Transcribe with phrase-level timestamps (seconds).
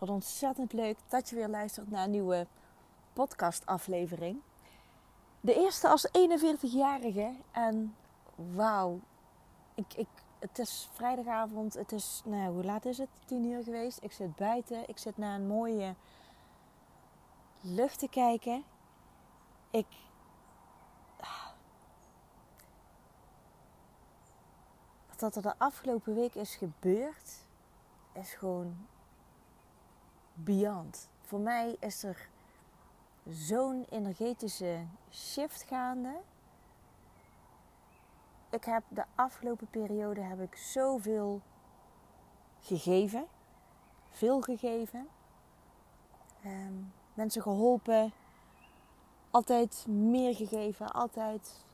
[0.00, 2.46] Wat ontzettend leuk dat je weer luistert naar een nieuwe
[3.12, 4.40] podcastaflevering.
[5.40, 7.32] De eerste als 41-jarige.
[7.50, 7.96] En
[8.54, 9.00] wauw,
[9.74, 10.08] ik, ik,
[10.38, 11.74] het is vrijdagavond.
[11.74, 13.08] Het is, nou, hoe laat is het?
[13.24, 13.98] 10 uur geweest.
[14.02, 14.88] Ik zit buiten.
[14.88, 15.94] Ik zit naar een mooie
[17.60, 18.64] lucht te kijken.
[19.70, 19.86] Ik.
[25.18, 27.44] Wat er de afgelopen week is gebeurd,
[28.12, 28.86] is gewoon
[30.44, 31.08] beyond.
[31.20, 32.28] Voor mij is er
[33.26, 36.20] zo'n energetische shift gaande.
[38.50, 41.40] Ik heb de afgelopen periode heb ik zoveel
[42.60, 43.26] gegeven.
[44.08, 45.08] Veel gegeven.
[46.42, 46.74] Ehm,
[47.14, 48.12] mensen geholpen.
[49.30, 50.92] Altijd meer gegeven.
[50.92, 51.64] Altijd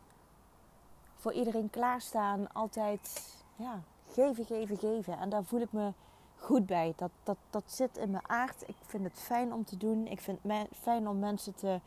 [1.15, 2.53] voor iedereen klaarstaan.
[2.53, 5.19] Altijd ja, geven, geven, geven.
[5.19, 5.93] En daar voel ik me
[6.37, 6.93] goed bij.
[6.97, 8.69] Dat, dat, dat zit in mijn aard.
[8.69, 10.07] Ik vind het fijn om te doen.
[10.07, 11.81] Ik vind het fijn om mensen te,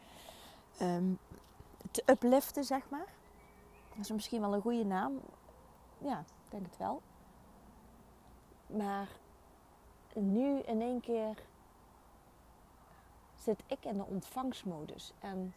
[0.81, 1.19] um,
[1.91, 3.08] te upliften, zeg maar.
[3.89, 5.19] Dat is misschien wel een goede naam.
[5.97, 7.02] Ja, ik denk het wel.
[8.66, 9.08] Maar
[10.14, 11.44] nu in één keer
[13.36, 15.13] zit ik in de ontvangstmodus.
[15.19, 15.53] En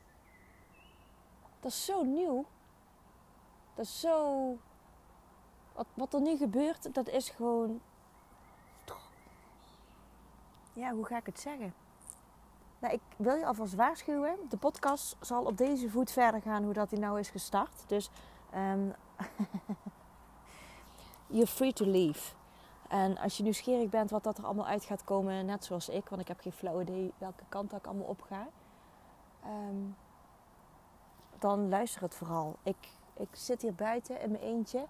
[1.60, 2.44] dat is zo nieuw.
[3.74, 4.56] Dat is zo.
[5.72, 7.80] Wat, wat er nu gebeurt, dat is gewoon
[10.72, 11.74] ja, hoe ga ik het zeggen?
[12.78, 14.36] Nou, ik wil je alvast waarschuwen.
[14.48, 17.84] De podcast zal op deze voet verder gaan hoe dat hij nou is gestart.
[17.86, 18.10] Dus
[18.54, 18.94] um,
[21.36, 22.34] you're free to leave.
[22.88, 26.08] En als je nieuwsgierig bent wat dat er allemaal uit gaat komen, net zoals ik,
[26.08, 28.48] want ik heb geen flauw idee welke kant dat ik allemaal op ga,
[29.46, 29.96] um,
[31.38, 32.56] dan luister het vooral.
[32.62, 34.86] Ik, ik zit hier buiten in mijn eentje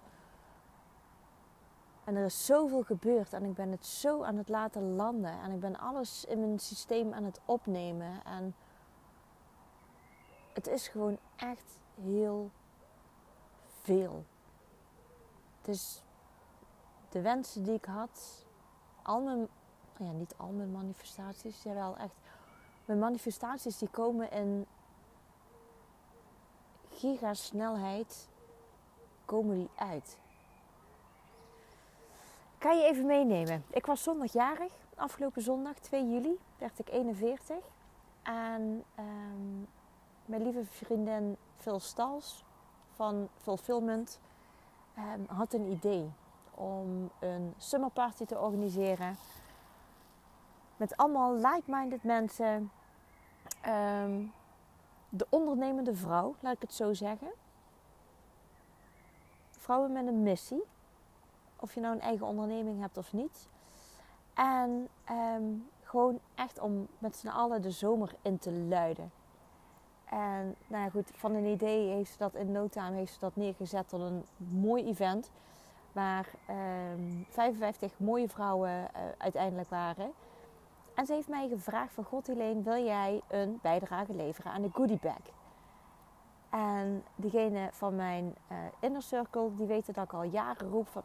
[2.03, 5.39] en er is zoveel gebeurd en ik ben het zo aan het laten landen.
[5.41, 8.23] En ik ben alles in mijn systeem aan het opnemen.
[8.25, 8.55] En
[10.53, 12.51] het is gewoon echt heel
[13.81, 14.25] veel.
[15.57, 16.03] Het is
[17.09, 18.45] de wensen die ik had,
[19.01, 19.47] al mijn,
[19.97, 22.15] ja niet al mijn manifestaties, jawel echt.
[22.85, 24.65] Mijn manifestaties die komen in
[26.89, 28.29] gigasnelheid,
[29.25, 30.17] komen die uit
[32.63, 33.63] kan je even meenemen.
[33.69, 34.73] Ik was zondagjarig.
[34.95, 37.55] Afgelopen zondag, 2 juli, werd ik 41.
[38.21, 39.57] En ehm,
[40.25, 42.43] mijn lieve vriendin Phil Stals
[42.95, 44.19] van Fulfillment
[44.97, 46.11] um, had een idee
[46.55, 49.15] om een summerparty te organiseren.
[50.77, 52.71] Met allemaal like-minded mensen.
[53.61, 54.25] Ehm,
[55.09, 57.31] de ondernemende vrouw, laat ik het zo zeggen.
[59.51, 60.63] Vrouwen met een missie.
[61.63, 63.47] Of je nou een eigen onderneming hebt of niet.
[64.33, 65.43] En ehm,
[65.83, 69.11] gewoon echt om met z'n allen de zomer in te luiden.
[70.05, 73.19] En nou ja, goed, van een idee heeft ze dat in no time heeft ze
[73.19, 75.31] dat neergezet tot een mooi event.
[75.91, 76.29] Waar
[77.29, 80.11] 55 ehm, mooie vrouwen uh, uiteindelijk waren.
[80.95, 84.69] En ze heeft mij gevraagd van God Helene, wil jij een bijdrage leveren aan de
[84.73, 85.21] goodie bag?
[86.49, 91.03] En diegene van mijn uh, inner circle, die weten dat ik al jaren roep van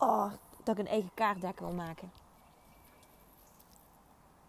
[0.00, 2.12] oh, dat ik een eigen kaartdek wil maken.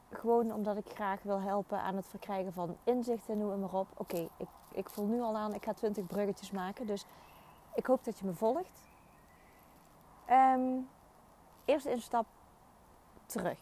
[0.09, 3.87] Gewoon omdat ik graag wil helpen aan het verkrijgen van inzichten en noem maar op.
[3.97, 6.85] Oké, ik, ik voel nu al aan, ik ga 20 bruggetjes maken.
[6.85, 7.05] Dus
[7.75, 8.89] ik hoop dat je me volgt.
[10.29, 10.89] Um,
[11.65, 12.25] eerste instap
[13.25, 13.59] terug.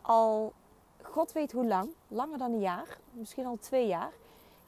[0.00, 0.52] Al,
[1.02, 4.12] God weet hoe lang, langer dan een jaar, misschien al twee jaar,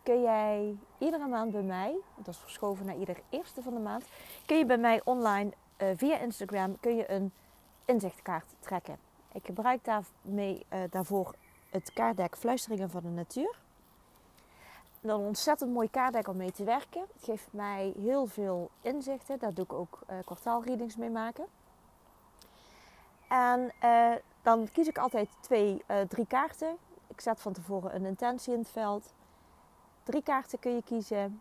[0.03, 4.05] kun jij iedere maand bij mij, dat is verschoven naar ieder eerste van de maand,
[4.47, 7.33] kun je bij mij online uh, via Instagram kun je een
[7.85, 8.99] inzichtkaart trekken.
[9.33, 11.35] Ik gebruik daarmee, uh, daarvoor
[11.71, 13.59] het kaartdek Fluisteringen van de Natuur.
[15.01, 17.01] een ontzettend mooi kaartdek om mee te werken.
[17.01, 19.39] Het geeft mij heel veel inzichten.
[19.39, 21.47] Daar doe ik ook uh, kwartaalreadings mee maken.
[23.29, 23.73] En
[24.43, 26.77] dan kies ik altijd twee, drie kaarten.
[27.07, 29.13] Ik zet van tevoren een intentie in het veld.
[30.03, 31.41] Drie kaarten kun je kiezen.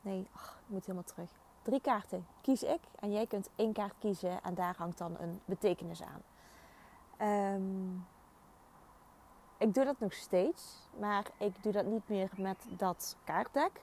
[0.00, 1.30] Nee, ach, ik moet helemaal terug.
[1.62, 5.40] Drie kaarten kies ik en jij kunt één kaart kiezen en daar hangt dan een
[5.44, 6.22] betekenis aan.
[7.54, 8.06] Um,
[9.58, 13.80] ik doe dat nog steeds, maar ik doe dat niet meer met dat kaartdek.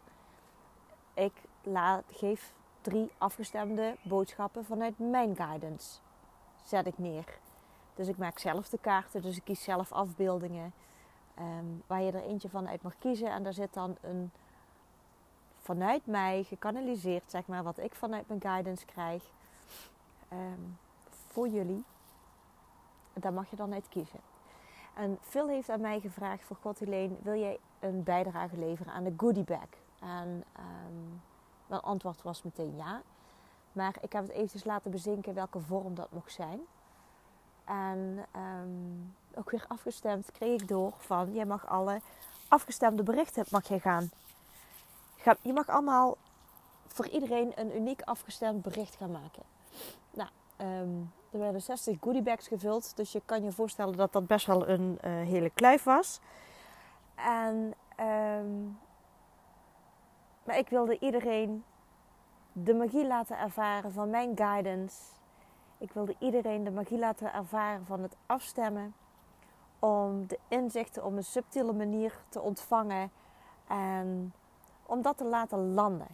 [1.13, 5.99] Ik laat, geef drie afgestemde boodschappen vanuit mijn guidance.
[6.63, 7.39] Zet ik neer.
[7.95, 10.73] Dus ik maak zelf de kaarten, dus ik kies zelf afbeeldingen.
[11.35, 13.31] Ehm, waar je er eentje van uit mag kiezen.
[13.31, 14.31] En daar zit dan een
[15.59, 19.23] vanuit mij gekanaliseerd, zeg maar, wat ik vanuit mijn guidance krijg.
[20.29, 20.61] Ehm,
[21.27, 21.83] voor jullie.
[23.13, 24.19] daar mag je dan uit kiezen.
[24.93, 29.03] En Phil heeft aan mij gevraagd voor God Helene, wil jij een bijdrage leveren aan
[29.03, 29.67] de goodie bag?
[29.99, 31.21] En um,
[31.67, 33.01] mijn antwoord was meteen ja.
[33.71, 36.59] Maar ik heb het eventjes laten bezinken welke vorm dat mocht zijn.
[37.65, 41.33] En um, ook weer afgestemd kreeg ik door van...
[41.33, 42.01] jij mag alle
[42.47, 44.09] afgestemde berichten mag je gaan...
[45.41, 46.17] Je mag allemaal
[46.87, 49.43] voor iedereen een uniek afgestemd bericht gaan maken.
[50.11, 52.95] Nou, um, er werden 60 goodiebags gevuld.
[52.95, 56.19] Dus je kan je voorstellen dat dat best wel een uh, hele kluif was.
[57.15, 57.73] En...
[57.99, 58.77] Um,
[60.45, 61.63] maar ik wilde iedereen
[62.51, 64.95] de magie laten ervaren van mijn guidance.
[65.77, 68.93] Ik wilde iedereen de magie laten ervaren van het afstemmen.
[69.79, 73.11] Om de inzichten op een subtiele manier te ontvangen.
[73.67, 74.33] En
[74.85, 76.07] om dat te laten landen.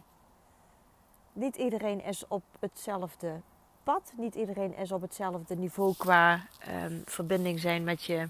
[1.32, 3.40] Niet iedereen is op hetzelfde
[3.82, 4.12] pad.
[4.16, 8.28] Niet iedereen is op hetzelfde niveau qua um, verbinding zijn met je,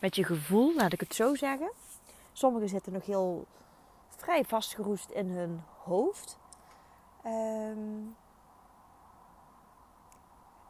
[0.00, 1.70] met je gevoel, laat ik het zo zeggen.
[2.32, 3.46] Sommigen zitten nog heel
[4.08, 6.38] vrij vastgeroest in hun hoofd.
[7.26, 8.16] Um,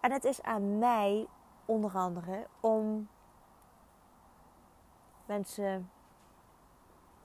[0.01, 1.27] en het is aan mij
[1.65, 3.09] onder andere om
[5.27, 5.91] mensen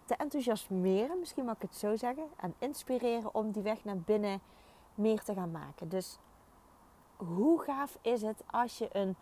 [0.06, 4.42] te enthousiasmeren, misschien mag ik het zo zeggen, en inspireren om die weg naar binnen
[4.95, 5.89] meer te gaan maken.
[5.89, 6.18] Dus
[7.16, 9.16] hoe gaaf is het als je een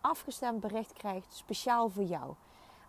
[0.00, 2.34] afgestemd bericht krijgt, speciaal voor jou?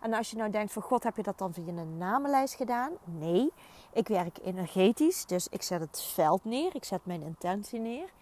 [0.00, 2.92] En als je nou denkt van god, heb je dat dan via een namenlijst gedaan?
[3.04, 3.52] Nee,
[3.92, 8.12] ik werk energetisch, dus ik zet het veld neer, ik zet mijn intentie neer.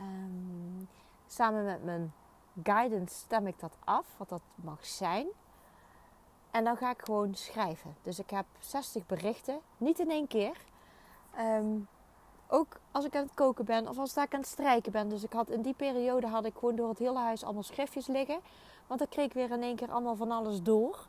[0.00, 0.43] Um,
[1.34, 2.12] samen met mijn
[2.62, 5.26] guidance stem ik dat af, wat dat mag zijn.
[6.50, 7.96] En dan ga ik gewoon schrijven.
[8.02, 10.56] Dus ik heb 60 berichten, niet in één keer.
[11.38, 11.88] Um,
[12.48, 15.08] ook als ik aan het koken ben of als ik aan het strijken ben.
[15.08, 18.06] Dus ik had in die periode had ik gewoon door het hele huis allemaal schriftjes
[18.06, 18.40] liggen.
[18.86, 21.06] Want dan kreeg ik weer in één keer allemaal van alles door.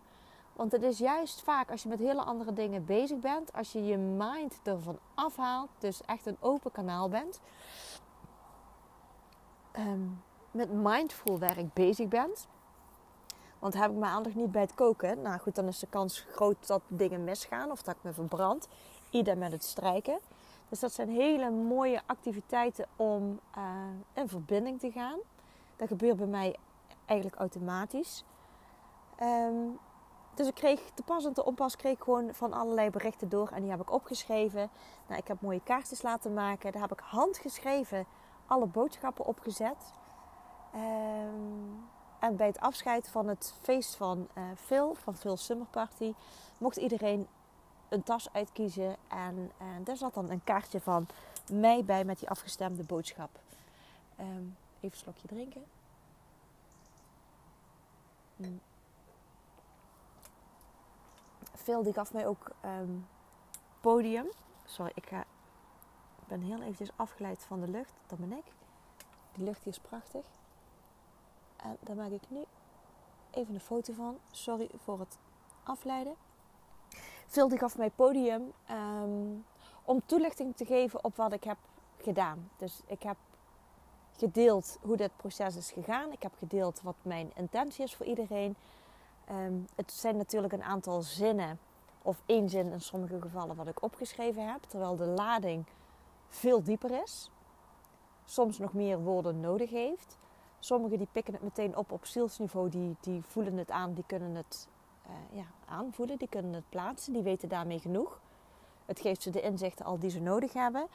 [0.54, 3.86] Want het is juist vaak als je met hele andere dingen bezig bent, als je
[3.86, 7.40] je mind ervan afhaalt, dus echt een open kanaal bent,
[9.78, 12.48] um, met mindful werk bezig bent.
[13.60, 16.26] Want heb ik mijn aandacht niet bij het koken, nou goed, dan is de kans
[16.32, 18.68] groot dat dingen misgaan of dat ik me verbrand.
[19.10, 20.20] Ieder met het strijken.
[20.70, 23.64] Dus dat zijn hele mooie activiteiten om uh,
[24.14, 25.20] in verbinding te gaan.
[25.76, 26.56] Dat gebeurt bij mij
[27.06, 28.24] eigenlijk automatisch.
[29.22, 29.80] Um,
[30.34, 33.50] dus ik kreeg te pas en te onpas kreeg gewoon van allerlei berichten door.
[33.50, 34.70] En die heb ik opgeschreven.
[35.08, 36.72] Nou, ik heb mooie kaartjes laten maken.
[36.72, 38.06] Daar heb ik handgeschreven
[38.48, 39.94] alle boodschappen opgezet.
[40.76, 41.88] Um,
[42.20, 46.14] en bij het afscheid van het feest van uh, Phil, van Phil Summer Party,
[46.58, 47.28] mocht iedereen
[47.90, 48.96] een tas uitkiezen.
[49.08, 51.08] En, en daar zat dan een kaartje van
[51.52, 53.30] mij bij met die afgestemde boodschap.
[54.20, 55.64] Um, even een slokje drinken.
[58.36, 58.62] Mm.
[61.54, 63.08] Phil die gaf mij ook um,
[63.82, 64.28] podium.
[64.66, 65.26] Sorry, ik ga,
[66.28, 67.94] ben heel eventjes afgeleid van de lucht.
[68.08, 68.46] Dat ben ik.
[69.34, 70.26] Die lucht hier is prachtig.
[71.56, 72.44] En daar maak ik nu
[73.32, 74.18] even een foto van.
[74.32, 75.18] Sorry voor het
[75.64, 76.16] afleiden.
[77.28, 79.46] Phil die gaf mij podium um,
[79.84, 81.58] om toelichting te geven op wat ik heb
[81.98, 82.50] gedaan.
[82.58, 83.18] Dus ik heb
[84.18, 86.12] gedeeld hoe dit proces is gegaan.
[86.12, 88.56] Ik heb gedeeld wat mijn intentie is voor iedereen.
[89.32, 91.60] Um, het zijn natuurlijk een aantal zinnen,
[92.02, 95.66] of één zin in sommige gevallen, wat ik opgeschreven heb, terwijl de lading
[96.28, 97.32] veel dieper is.
[98.26, 100.18] Soms nog meer woorden nodig heeft.
[100.60, 104.36] Sommigen die pikken het meteen op op zielsniveau, die, die voelen het aan, die kunnen
[104.36, 104.68] het
[105.06, 108.20] uh, ja, aanvoelen, die kunnen het plaatsen, die weten daarmee genoeg.
[108.86, 110.88] Het geeft ze de inzichten al die ze nodig hebben.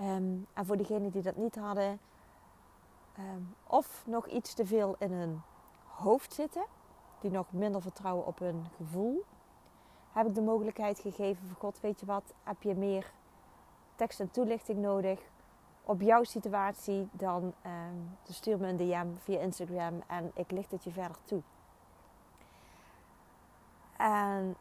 [0.00, 2.00] Um, en voor diegenen die dat niet hadden,
[3.18, 5.40] um, of nog iets te veel in hun
[5.84, 6.64] hoofd zitten,
[7.20, 9.24] die nog minder vertrouwen op hun gevoel,
[10.12, 13.12] heb ik de mogelijkheid gegeven voor God, weet je wat, heb je meer
[13.98, 15.20] tekst en toelichting nodig
[15.84, 17.72] op jouw situatie, dan uh,
[18.28, 21.42] stuur me een DM via Instagram en ik licht het je verder toe.
[23.96, 24.56] En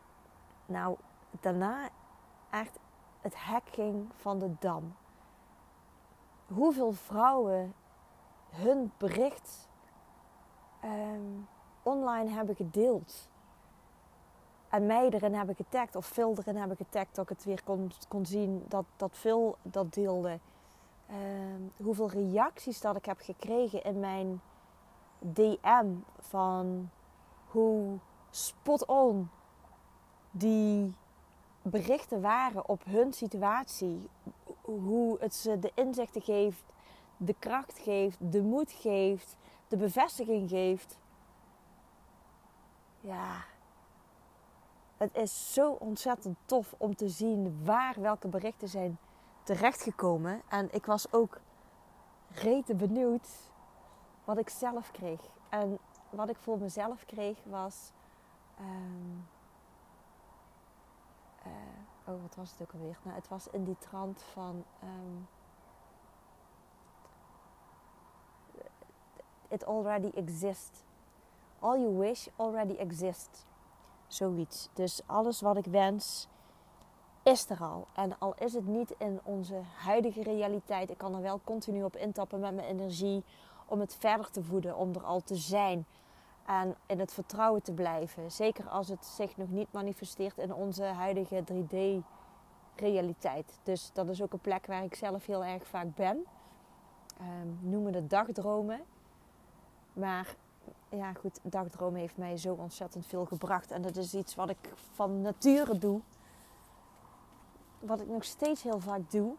[0.66, 0.98] nou,
[1.40, 1.90] daarna
[2.50, 2.80] echt
[3.22, 4.96] het hacking van de dam.
[6.48, 7.74] Hoeveel vrouwen
[8.50, 9.70] hun bericht
[10.84, 11.48] um,
[11.84, 13.30] online hebben gedeeld.
[14.70, 17.92] En mij erin hebben getagd, of veel erin hebben getagd, dat ik het weer kon,
[18.08, 20.40] kon zien dat, dat veel dat deelde.
[21.10, 21.16] Uh,
[21.86, 24.42] hoeveel reacties dat ik heb gekregen in mijn
[25.20, 25.86] DM
[26.20, 26.90] van
[27.48, 27.98] hoe
[28.30, 29.30] spot on
[30.32, 30.96] die
[31.62, 34.10] berichten waren op hun situatie.
[34.62, 36.64] Hoe het ze de inzichten geeft,
[37.18, 39.36] de kracht geeft, de moed geeft,
[39.68, 41.00] de bevestiging geeft
[43.08, 43.46] ja,
[44.98, 48.98] het is zo ontzettend tof om te zien waar welke berichten zijn
[49.44, 50.42] terechtgekomen.
[50.48, 51.40] En ik was ook
[52.30, 53.28] rete benieuwd
[54.24, 55.22] wat ik zelf kreeg.
[55.50, 57.92] En wat ik voor mezelf kreeg was.
[58.60, 59.28] Um,
[61.46, 63.00] uh, oh, wat was het ook alweer?
[63.04, 64.64] Nou, het was in die trant van.
[64.84, 65.28] Um,
[69.48, 70.84] it already exists.
[71.60, 73.46] All you wish already exists.
[74.08, 74.70] Zoiets.
[74.74, 76.28] Dus alles wat ik wens
[77.24, 77.88] is er al.
[77.94, 81.96] En al is het niet in onze huidige realiteit, ik kan er wel continu op
[81.96, 83.24] intappen met mijn energie
[83.66, 85.86] om het verder te voeden, om er al te zijn
[86.46, 88.32] en in het vertrouwen te blijven.
[88.32, 93.60] Zeker als het zich nog niet manifesteert in onze huidige 3D-realiteit.
[93.64, 96.26] Dus dat is ook een plek waar ik zelf heel erg vaak ben.
[97.22, 98.82] Um, noemen het dagdromen.
[99.94, 100.36] Maar
[100.90, 103.72] ja, goed, dagdromen heeft mij zo ontzettend veel gebracht.
[103.72, 106.02] En dat is iets wat ik van nature doe.
[107.80, 109.34] Wat ik nog steeds heel vaak doe.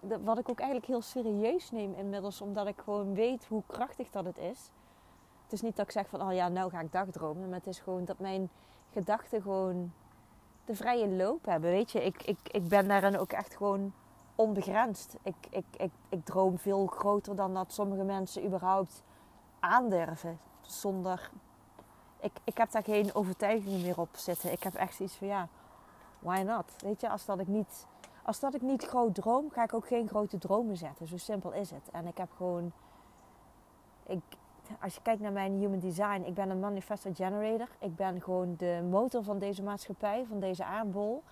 [0.00, 4.24] Wat ik ook eigenlijk heel serieus neem inmiddels, omdat ik gewoon weet hoe krachtig dat
[4.24, 4.70] het is.
[5.42, 7.48] Het is niet dat ik zeg van, oh ja, nou ga ik dagdromen.
[7.48, 8.50] Maar het is gewoon dat mijn
[8.92, 9.92] gedachten gewoon
[10.64, 11.70] de vrije loop hebben.
[11.70, 13.92] Weet je, ik, ik, ik ben daarin ook echt gewoon
[14.34, 15.16] onbegrensd.
[15.22, 19.02] Ik, ik, ik, ik droom veel groter dan dat sommige mensen überhaupt
[19.60, 20.38] aandurven.
[20.60, 21.30] Zonder.
[22.20, 24.52] Ik, ik heb daar geen overtuigingen meer op zitten.
[24.52, 25.48] Ik heb echt zoiets van ja,
[26.18, 26.72] why not?
[26.78, 27.86] Weet je, als dat ik niet.
[28.22, 31.06] Als dat ik niet groot droom, ga ik ook geen grote dromen zetten.
[31.06, 31.90] Zo simpel is het.
[31.92, 32.72] En ik heb gewoon.
[34.06, 34.22] Ik,
[34.80, 37.68] als je kijkt naar mijn human design, ik ben een manifesto generator.
[37.78, 41.22] Ik ben gewoon de motor van deze maatschappij, van deze aardbol.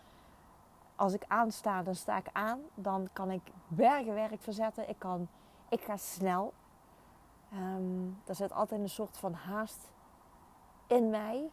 [0.97, 2.61] Als ik aansta, dan sta ik aan.
[2.75, 4.88] Dan kan ik bergen werk verzetten.
[4.88, 5.28] Ik, kan,
[5.68, 6.52] ik ga snel.
[7.52, 9.93] Um, er zit altijd een soort van haast
[10.87, 11.50] in mij.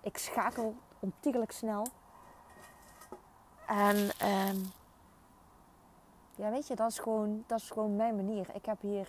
[0.00, 1.86] Ik schakel ontiegelijk snel.
[3.66, 4.72] En um,
[6.34, 8.54] ja, weet je, dat is, gewoon, dat is gewoon mijn manier.
[8.54, 9.08] Ik heb hier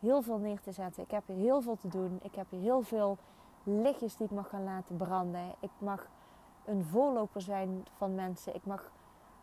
[0.00, 1.02] heel veel neer te zetten.
[1.02, 2.18] Ik heb hier heel veel te doen.
[2.22, 3.18] Ik heb hier heel veel
[3.62, 5.54] lichtjes die ik mag gaan laten branden.
[5.60, 6.06] Ik mag
[6.64, 8.54] een voorloper zijn van mensen.
[8.54, 8.90] Ik mag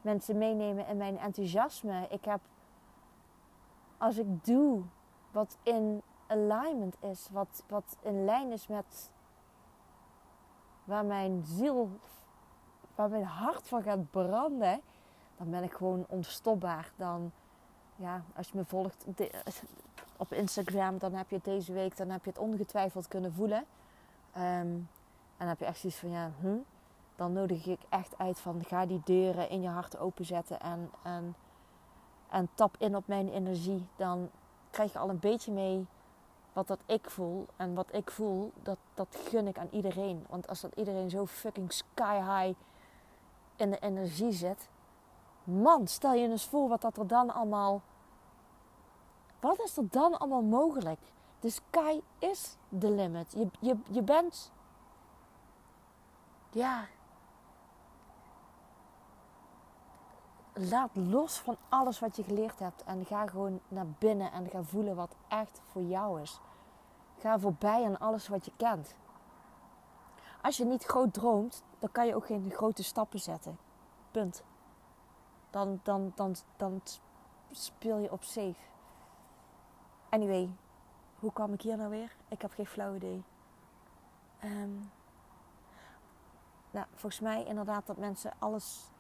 [0.02, 2.08] mensen meenemen in mijn enthousiasme.
[2.10, 2.40] Ik heb,
[3.98, 4.84] als ik doe
[5.32, 9.12] wat in alignment is, wat, wat in lijn is met
[10.84, 11.90] waar mijn ziel,
[12.96, 14.82] waar mijn hart van gaat branden,
[15.38, 16.92] dan ben ik gewoon onstopbaar.
[16.96, 17.32] Dan,
[17.96, 19.06] ja, als je me volgt
[20.18, 23.66] op Instagram, dan heb je het deze week, dan heb je het ongetwijfeld kunnen voelen.
[24.38, 24.90] Um,
[25.42, 26.58] en dan heb je echt zoiets van, ja, hm?
[27.16, 31.36] dan nodig ik echt uit van, ga die deuren in je hart openzetten en, en,
[32.30, 33.88] en tap in op mijn energie.
[33.96, 34.30] Dan
[34.72, 35.88] krijg je al een beetje mee
[36.54, 37.48] wat dat ik voel.
[37.56, 40.25] En wat ik voel, dat, dat gun ik aan iedereen.
[40.30, 42.60] Want als dat iedereen zo fucking sky high
[43.56, 44.70] in de energie zit.
[45.44, 47.82] Man, stel je eens voor wat dat er dan allemaal...
[49.40, 51.00] Wat is er dan allemaal mogelijk?
[51.40, 53.32] De sky is the limit.
[53.32, 54.51] Je, je, je bent...
[56.51, 56.86] Ja,
[60.70, 64.63] laat los van alles wat je geleerd hebt en ga gewoon naar binnen en ga
[64.63, 66.39] voelen wat echt voor jou is.
[67.18, 68.96] Ga voorbij aan alles wat je kent.
[70.41, 73.58] Als je niet groot droomt, dan kan je ook geen grote stappen zetten.
[74.12, 74.44] Punt.
[75.50, 76.82] Dan, dan, dan, dan
[77.51, 78.70] speel je op safe.
[80.10, 80.56] Anyway,
[81.20, 82.15] hoe kwam ik hier nou weer?
[82.27, 83.24] Ik heb geen flauw idee.
[84.44, 84.91] Um,
[86.72, 88.90] nou, volgens mij inderdaad dat mensen alles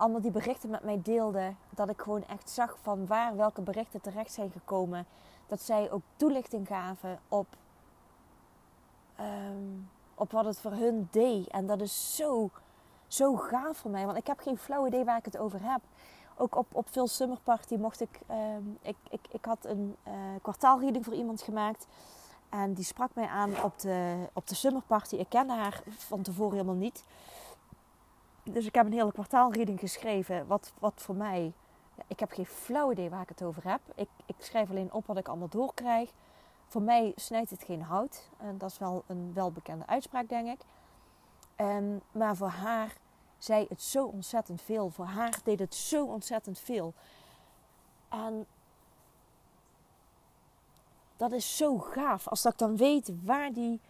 [0.00, 1.56] allemaal die berichten met mij deelden.
[1.70, 5.06] Dat ik gewoon echt zag van waar welke berichten terecht zijn gekomen.
[5.46, 7.46] Dat zij ook toelichting gaven op,
[9.20, 11.48] um, op wat het voor hun deed.
[11.48, 12.50] En dat is zo,
[13.06, 14.04] zo gaaf voor mij.
[14.06, 15.80] Want ik heb geen flauw idee waar ik het over heb.
[16.36, 19.20] Ook op, op veel Summer Party mocht ik, um, ik, ik...
[19.30, 21.86] Ik had een uh, kwartaalreading voor iemand gemaakt.
[22.48, 25.16] En die sprak mij aan op de, op de Summer Party.
[25.16, 27.04] Ik kende haar van tevoren helemaal niet.
[28.52, 30.46] Dus ik heb een hele kwartaalreading geschreven.
[30.46, 31.52] Wat, wat voor mij.
[32.06, 33.80] Ik heb geen flauw idee waar ik het over heb.
[33.94, 36.10] Ik, ik schrijf alleen op wat ik allemaal doorkrijg.
[36.66, 38.28] Voor mij snijdt het geen hout.
[38.36, 40.60] En dat is wel een welbekende uitspraak, denk ik.
[41.56, 42.96] Um, maar voor haar
[43.38, 44.90] zei het zo ontzettend veel.
[44.90, 46.94] Voor haar deed het zo ontzettend veel.
[48.08, 48.46] En
[51.16, 52.28] dat is zo gaaf.
[52.28, 53.80] Als dat ik dan weet waar die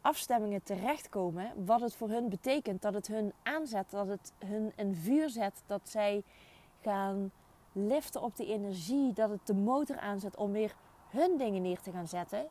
[0.00, 4.94] afstemmingen terechtkomen, wat het voor hun betekent, dat het hun aanzet, dat het hun een
[4.94, 6.24] vuur zet, dat zij
[6.80, 7.32] gaan
[7.72, 10.74] liften op die energie, dat het de motor aanzet om weer
[11.08, 12.48] hun dingen neer te gaan zetten.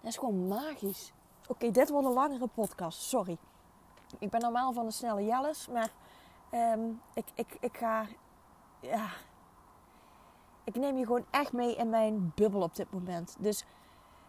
[0.00, 1.12] Dat is gewoon magisch.
[1.48, 3.38] Oké, dit wordt een langere podcast, sorry.
[4.18, 5.90] Ik ben normaal van de snelle jelles, maar
[6.50, 8.06] ehm, ik, ik, ik ga.
[8.80, 9.08] Ja.
[10.64, 13.36] Ik neem je gewoon echt mee in mijn bubbel op dit moment.
[13.38, 13.64] Dus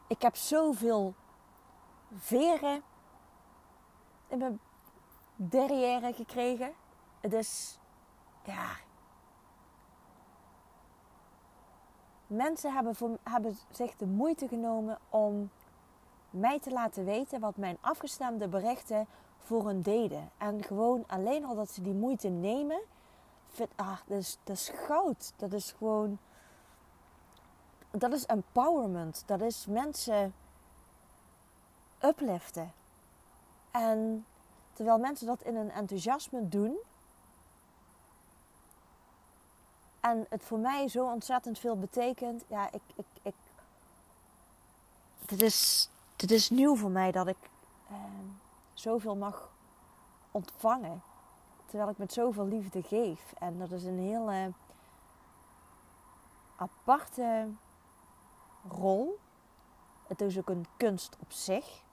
[0.07, 1.13] ik heb zoveel
[2.15, 2.81] veren
[4.27, 4.59] in mijn
[5.35, 6.73] derrière gekregen.
[7.19, 7.79] Het is.
[8.43, 8.75] Ja.
[12.27, 15.49] Mensen hebben, voor, hebben zich de moeite genomen om
[16.29, 20.31] mij te laten weten wat mijn afgestemde berichten voor hun deden.
[20.37, 22.81] En gewoon alleen al dat ze die moeite nemen,
[23.47, 25.33] vind, ah, dat, is, dat is goud.
[25.35, 26.19] Dat is gewoon.
[27.97, 29.23] Dat is empowerment.
[29.25, 30.33] Dat is mensen
[32.01, 32.73] upliften.
[33.71, 34.25] En
[34.73, 36.77] terwijl mensen dat in een enthousiasme doen.
[39.99, 42.43] En het voor mij zo ontzettend veel betekent.
[42.47, 42.81] Ja, ik.
[42.95, 43.33] ik, ik
[45.25, 47.49] dit, is, dit is nieuw voor mij dat ik
[47.89, 47.95] eh,
[48.73, 49.51] zoveel mag
[50.31, 51.01] ontvangen.
[51.65, 53.33] Terwijl ik met zoveel liefde geef.
[53.39, 54.51] En dat is een hele
[56.55, 57.47] aparte
[58.69, 59.19] rol.
[60.07, 61.83] Het is ook een kunst op zich.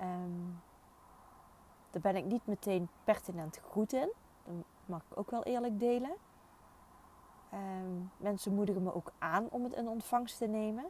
[0.00, 0.62] Um,
[1.90, 4.12] daar ben ik niet meteen pertinent goed in.
[4.44, 4.54] Dat
[4.86, 6.12] mag ik ook wel eerlijk delen.
[7.54, 10.84] Um, mensen moedigen me ook aan om het in ontvangst te nemen.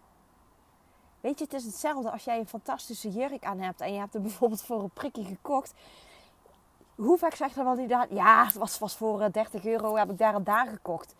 [1.20, 4.14] Weet je, het is hetzelfde als jij een fantastische jurk aan hebt en je hebt
[4.14, 5.74] er bijvoorbeeld voor een prikje gekocht.
[6.94, 9.96] Hoe vaak zegt er wel die daar, ja, het was, was voor 30 eh, euro,
[9.96, 11.14] heb ik daar en daar gekocht.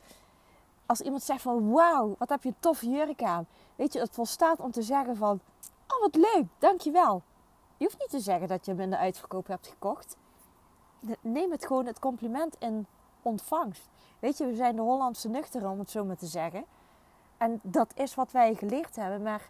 [0.89, 3.47] Als iemand zegt van, wauw, wat heb je een toffe jurk aan.
[3.77, 5.41] Weet je, het volstaat om te zeggen van,
[5.89, 7.23] oh wat leuk, dankjewel.
[7.77, 10.17] Je hoeft niet te zeggen dat je hem in de uitverkoop hebt gekocht.
[11.21, 12.87] Neem het gewoon het compliment in
[13.23, 13.89] ontvangst.
[14.19, 16.65] Weet je, we zijn de Hollandse nuchteren, om het zo maar te zeggen.
[17.37, 19.23] En dat is wat wij geleerd hebben.
[19.23, 19.49] Maar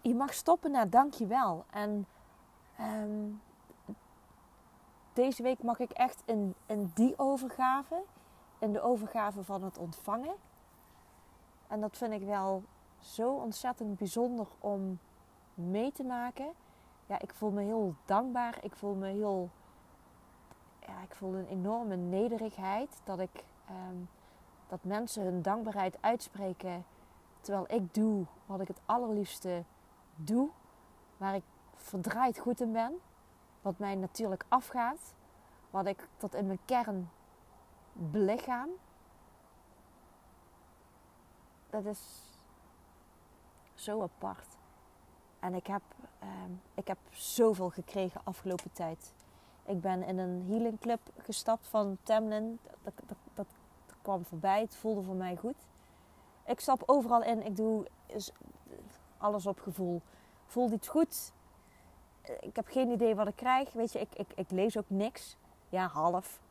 [0.00, 1.64] je mag stoppen naar dankjewel.
[1.70, 2.06] En
[2.80, 3.40] um,
[5.12, 8.02] deze week mag ik echt in, in die overgave,
[8.62, 10.34] in de overgave van het ontvangen.
[11.66, 12.62] En dat vind ik wel
[12.98, 14.98] zo ontzettend bijzonder om
[15.54, 16.52] mee te maken.
[17.06, 18.58] Ja, ik voel me heel dankbaar.
[18.62, 19.50] Ik voel me heel.
[20.86, 23.44] Ja, ik voel een enorme nederigheid dat ik.
[23.66, 23.96] Ehm,
[24.72, 26.84] dat mensen hun dankbaarheid uitspreken
[27.40, 29.64] terwijl ik doe wat ik het allerliefste
[30.14, 30.48] doe,
[31.16, 31.42] waar ik
[31.74, 32.92] verdraaid goed in ben,
[33.62, 35.14] wat mij natuurlijk afgaat,
[35.70, 37.10] wat ik tot in mijn kern
[37.92, 38.68] belichaam.
[41.70, 42.00] Dat is
[43.74, 44.56] zo apart.
[45.40, 45.82] En ik heb,
[46.22, 46.28] uh,
[46.74, 49.14] ik heb zoveel gekregen afgelopen tijd.
[49.64, 52.58] Ik ben in een healing club gestapt van Tamlin.
[52.82, 53.46] Dat, dat, dat,
[53.86, 54.60] dat kwam voorbij.
[54.60, 55.66] Het voelde voor mij goed.
[56.46, 57.46] Ik stap overal in.
[57.46, 57.86] Ik doe
[59.18, 60.02] alles op gevoel.
[60.46, 61.32] Voelt iets goed.
[62.40, 63.72] Ik heb geen idee wat ik krijg.
[63.72, 65.36] Weet je, ik, ik, ik lees ook niks.
[65.68, 66.41] Ja, half.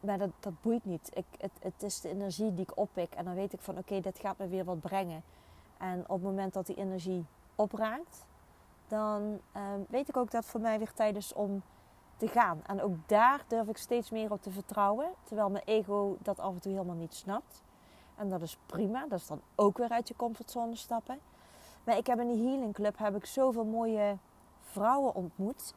[0.00, 1.10] Maar dat, dat boeit niet.
[1.14, 3.14] Ik, het, het is de energie die ik oppik.
[3.14, 5.22] En dan weet ik van oké, dit gaat me weer wat brengen.
[5.78, 8.26] En op het moment dat die energie opraakt,
[8.88, 11.62] dan ehm, weet ik ook dat voor mij weer tijd is om
[12.16, 12.60] te gaan.
[12.66, 15.10] En ook daar durf ik steeds meer op te vertrouwen.
[15.24, 17.62] Terwijl mijn ego dat af en toe helemaal niet snapt.
[18.16, 19.06] En dat is prima.
[19.08, 21.18] Dat is dan ook weer uit je comfortzone stappen.
[21.84, 24.16] Maar ik heb in die healing club heb ik zoveel mooie
[24.60, 25.74] vrouwen ontmoet.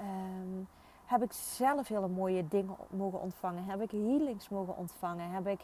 [0.00, 0.68] Um,
[1.10, 3.64] heb ik zelf hele mooie dingen mogen ontvangen.
[3.64, 5.30] Heb ik healings mogen ontvangen.
[5.30, 5.60] Heb ik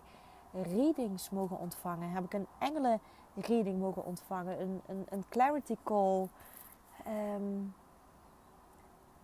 [0.52, 2.10] readings mogen ontvangen.
[2.10, 3.00] Heb ik een engelen
[3.34, 4.60] reading mogen ontvangen.
[4.60, 6.28] Een, een, een clarity call.
[7.06, 7.74] Um,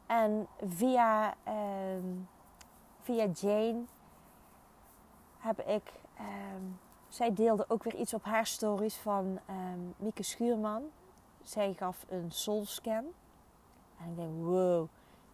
[0.06, 1.34] en via,
[1.96, 2.28] um,
[3.00, 3.82] via Jane
[5.38, 5.92] heb ik
[7.08, 9.38] zij deelde ook weer iets op haar stories van
[9.96, 10.82] Mieke Schuurman.
[11.42, 13.04] Zij gaf een soulscan.
[13.98, 14.88] En ik denk, wow,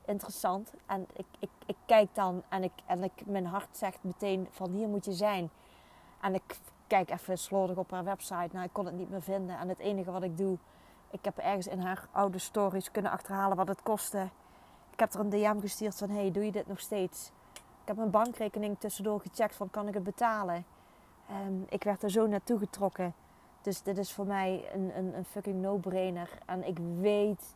[0.09, 0.73] interessant.
[0.87, 4.71] En ik, ik, ik kijk dan en, ik, en ik, mijn hart zegt meteen van
[4.71, 5.51] hier moet je zijn.
[6.21, 8.49] En ik kijk even slordig op haar website.
[8.53, 9.59] Nou, ik kon het niet meer vinden.
[9.59, 10.59] En het enige wat ik doe,
[11.11, 14.29] ik heb ergens in haar oude stories kunnen achterhalen wat het kostte.
[14.91, 17.31] Ik heb er een DM gestuurd van, hey, doe je dit nog steeds?
[17.53, 20.65] Ik heb mijn bankrekening tussendoor gecheckt van, kan ik het betalen?
[21.47, 23.15] Um, ik werd er zo naartoe getrokken.
[23.63, 26.39] Dus dit is voor mij een, een, een fucking no-brainer.
[26.47, 27.55] En ik weet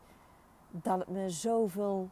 [0.70, 2.08] dat het me zoveel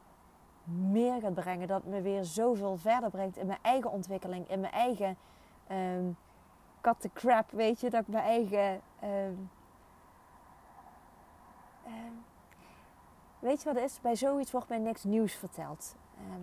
[0.71, 1.69] meer gaat brengen.
[1.69, 4.49] Dat me weer zoveel verder brengt in mijn eigen ontwikkeling.
[4.49, 5.17] In mijn eigen
[5.71, 6.17] um,
[6.81, 7.91] cut the crap, weet je.
[7.91, 8.81] Dat ik mijn eigen...
[9.05, 9.51] Um,
[13.39, 14.01] weet je wat het is?
[14.01, 15.95] Bij zoiets wordt mij niks nieuws verteld.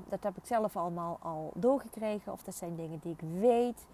[0.07, 2.31] dat heb ik zelf allemaal al doorgekregen.
[2.31, 3.85] Of dat zijn dingen die ik weet.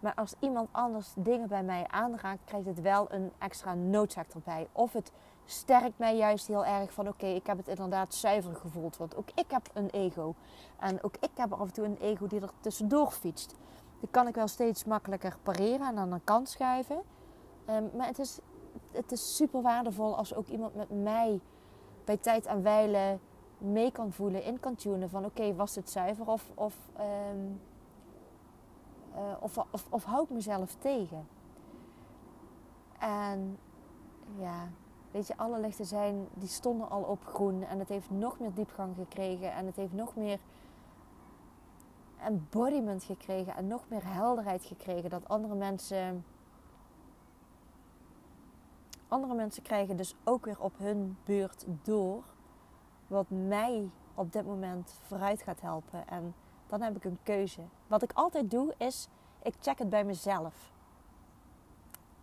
[0.00, 4.68] Maar als iemand anders dingen bij mij aanraakt, krijgt het wel een extra noodzaak erbij.
[4.72, 5.12] Of het
[5.50, 8.96] sterkt mij juist heel erg van oké, ik heb het inderdaad zuiver gevoeld.
[8.96, 10.34] Want ook ik heb een ego.
[10.78, 13.54] En ook ik heb af en toe een ego die er tussendoor fietst.
[14.00, 17.02] Die kan ik wel steeds makkelijker pareren en aan de kant schuiven.
[17.64, 18.38] Ehm, maar het is,
[18.92, 21.40] het is super waardevol als ook iemand met mij
[22.04, 23.18] bij tijd en wijle
[23.58, 27.46] mee kan voelen, in kan tunen van oké, was het zuiver of, of, ehm,
[29.14, 31.28] eh, of, of, of hou ik mezelf tegen?
[32.98, 33.58] En
[34.38, 34.68] ja,
[35.10, 38.54] weet je, alle lichten zijn, die stonden al op groen en het heeft nog meer
[38.54, 40.38] diepgang gekregen en het heeft nog meer
[42.18, 46.24] embodiment gekregen en nog meer helderheid gekregen dat andere mensen
[49.08, 52.24] andere mensen krijgen dus ook weer op hun beurt door
[53.06, 56.08] wat mij op dit moment vooruit gaat helpen.
[56.08, 56.34] En
[56.66, 57.60] dan heb ik een keuze.
[57.86, 59.08] Wat ik altijd doe is,
[59.42, 60.72] ik check het bij mezelf.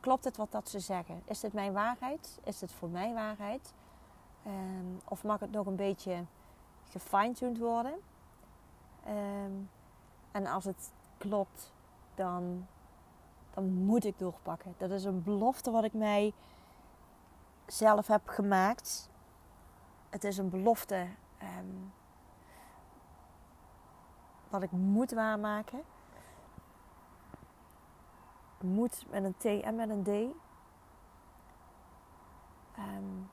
[0.07, 1.21] Klopt het wat dat ze zeggen?
[1.25, 2.39] Is dit mijn waarheid?
[2.43, 3.73] Is dit voor mij waarheid?
[4.45, 6.25] Um, of mag het nog een beetje
[6.89, 7.93] gefine-tuned worden?
[9.07, 9.69] Um,
[10.31, 11.73] en als het klopt,
[12.15, 12.67] dan,
[13.53, 14.73] dan moet ik doorpakken.
[14.77, 16.33] Dat is een belofte wat ik mij
[17.65, 19.09] zelf heb gemaakt.
[20.09, 21.07] Het is een belofte
[21.41, 21.93] um,
[24.49, 25.81] wat ik moet waarmaken.
[28.61, 30.07] Moet met een T en met een D.
[32.79, 33.29] Um,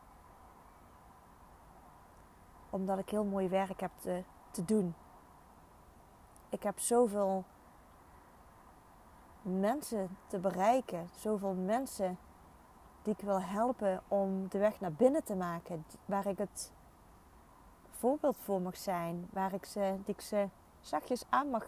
[2.71, 4.95] omdat ik heel mooi werk heb te, te doen.
[6.49, 7.45] Ik heb zoveel
[9.43, 12.19] mensen te bereiken, zoveel mensen
[13.03, 15.85] die ik wil helpen om de weg naar binnen te maken.
[16.05, 16.73] Waar ik het
[17.91, 19.29] voorbeeld voor mag zijn.
[19.33, 20.49] Waar ik ze, die ik ze
[20.81, 21.65] zachtjes aan mag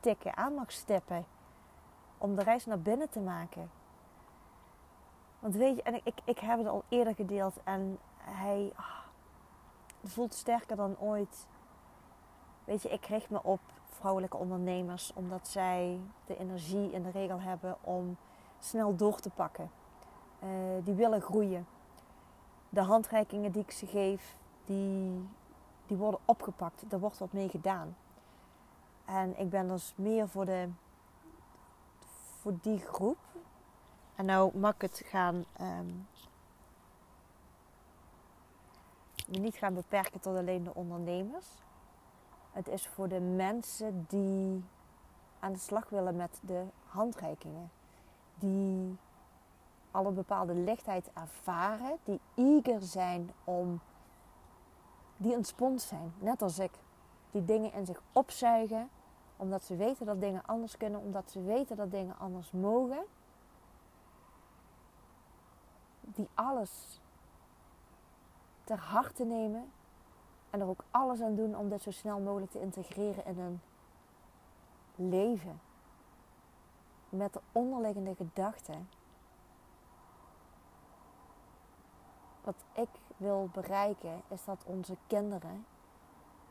[0.00, 1.26] tikken, aan mag steppen.
[2.18, 3.70] Om de reis naar binnen te maken.
[5.38, 8.98] Want weet je, en ik, ik, heb het al eerder gedeeld en hij ah,
[10.04, 11.46] voelt sterker dan ooit.
[12.64, 17.40] Weet je, ik richt me op vrouwelijke ondernemers omdat zij de energie in de regel
[17.40, 18.16] hebben om
[18.58, 19.70] snel door te pakken.
[20.42, 20.48] Uh,
[20.84, 21.66] die willen groeien.
[22.68, 25.28] De handreikingen die ik ze geef, die,
[25.86, 26.92] die worden opgepakt.
[26.92, 27.96] Er wordt wat mee gedaan.
[29.04, 30.68] En ik ben dus meer voor, de,
[32.46, 33.18] voor die groep.
[34.14, 36.06] En nou mag ik het gaan, um,
[39.26, 41.46] niet gaan beperken tot alleen de ondernemers.
[42.52, 44.64] Het is voor de mensen die
[45.38, 47.70] aan de slag willen met de handreikingen.
[48.34, 48.96] Die
[49.90, 53.80] al een bepaalde lichtheid ervaren, die eager zijn om,
[55.16, 56.72] die een spons zijn, net als ik,
[57.30, 58.90] die dingen in zich opzuigen,
[59.36, 63.04] omdat ze weten dat dingen anders kunnen, omdat ze weten dat dingen anders mogen,
[66.00, 67.00] die alles
[68.64, 69.72] ter harte nemen
[70.50, 73.60] en er ook alles aan doen om dit zo snel mogelijk te integreren in hun
[75.10, 75.60] leven.
[77.08, 78.88] Met de onderliggende gedachten
[82.46, 85.66] wat ik wil bereiken, is dat onze kinderen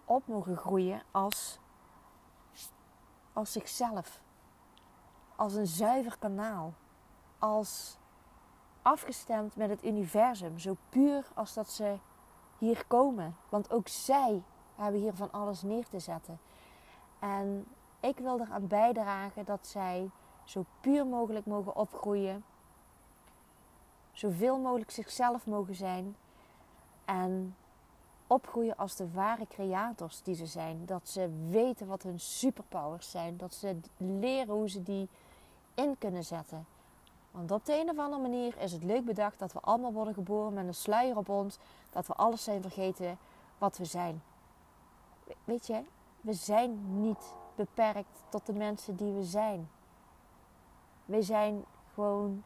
[0.05, 1.59] op mogen groeien als,
[3.35, 4.21] als zichzelf.
[5.35, 6.73] Als een zuiver kanaal.
[7.39, 7.97] Als
[8.81, 10.59] afgestemd met het universum.
[10.59, 11.97] Zo puur als dat ze
[12.57, 13.35] hier komen.
[13.49, 14.43] Want ook zij
[14.75, 16.39] hebben hier van alles neer te zetten.
[17.19, 17.67] En
[17.99, 20.09] ik wil eraan bijdragen dat zij
[20.43, 22.43] zo puur mogelijk mogen opgroeien
[24.15, 26.15] zoveel mogelijk zichzelf mogen zijn
[27.05, 27.55] en
[28.27, 30.85] opgroeien als de ware creators die ze zijn.
[30.85, 35.09] Dat ze weten wat hun superpowers zijn, dat ze leren hoe ze die
[35.73, 36.65] in kunnen zetten.
[37.31, 40.13] Want op de een of andere manier is het leuk bedacht dat we allemaal worden
[40.13, 41.57] geboren met een sluier op ons,
[41.89, 43.17] dat we alles zijn vergeten
[43.57, 44.23] wat we zijn.
[45.43, 45.83] Weet je,
[46.21, 49.69] we zijn niet beperkt tot de mensen die we zijn.
[51.05, 52.43] We zijn gewoon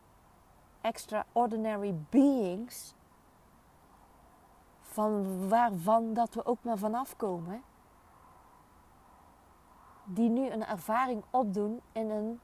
[0.81, 2.93] extraordinary beings,
[4.91, 7.63] van waarvan dat we ook maar vanaf komen,
[10.03, 12.39] die nu een ervaring opdoen in, een,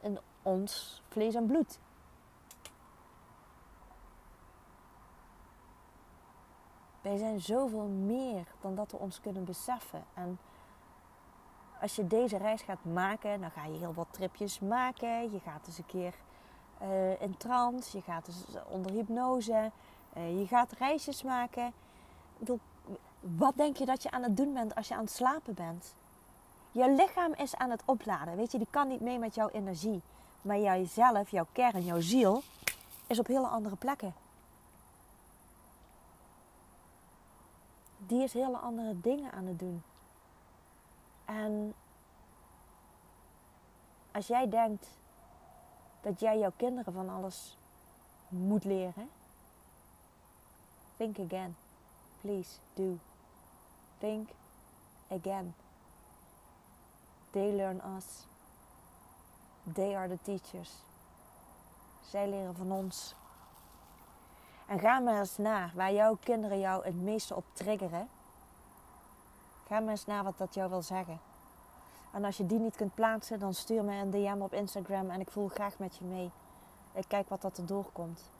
[0.00, 1.78] in ons vlees en bloed.
[7.00, 10.04] Wij zijn zoveel meer dan dat we ons kunnen beseffen.
[10.14, 10.38] En
[11.80, 15.32] als je deze reis gaat maken, dan ga je heel wat tripjes maken.
[15.32, 16.14] Je gaat eens een keer
[16.82, 19.70] uh, in trance, je gaat dus onder hypnose,
[20.16, 21.72] uh, je gaat reisjes maken.
[23.20, 25.94] Wat denk je dat je aan het doen bent als je aan het slapen bent?
[26.70, 28.36] Je lichaam is aan het opladen.
[28.36, 30.02] Weet je, die kan niet mee met jouw energie.
[30.42, 32.42] Maar jijzelf, jouw kern, jouw ziel,
[33.06, 34.14] is op hele andere plekken.
[37.98, 39.82] Die is hele andere dingen aan het doen.
[41.24, 41.74] En
[44.12, 44.88] als jij denkt
[46.00, 47.58] dat jij jouw kinderen van alles
[48.28, 49.08] moet leren,
[51.04, 51.54] think again.
[52.22, 52.98] Please do.
[54.00, 54.28] Think
[55.10, 55.54] again.
[57.32, 58.26] They learn us.
[59.74, 60.70] They are the teachers.
[62.00, 63.14] Zij leren van ons.
[64.66, 68.08] En ga maar eens na waar jouw kinderen jou het meeste op triggeren.
[69.66, 71.20] Ga maar eens na wat dat jou wil zeggen.
[72.12, 75.20] En als je die niet kunt plaatsen, dan stuur me een DM op Instagram en
[75.20, 76.30] ik voel graag met je mee.
[76.92, 78.30] Ik kijk wat dat er doorkomt.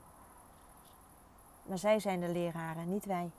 [1.66, 3.30] Maar zij zijn de leraren, niet wij.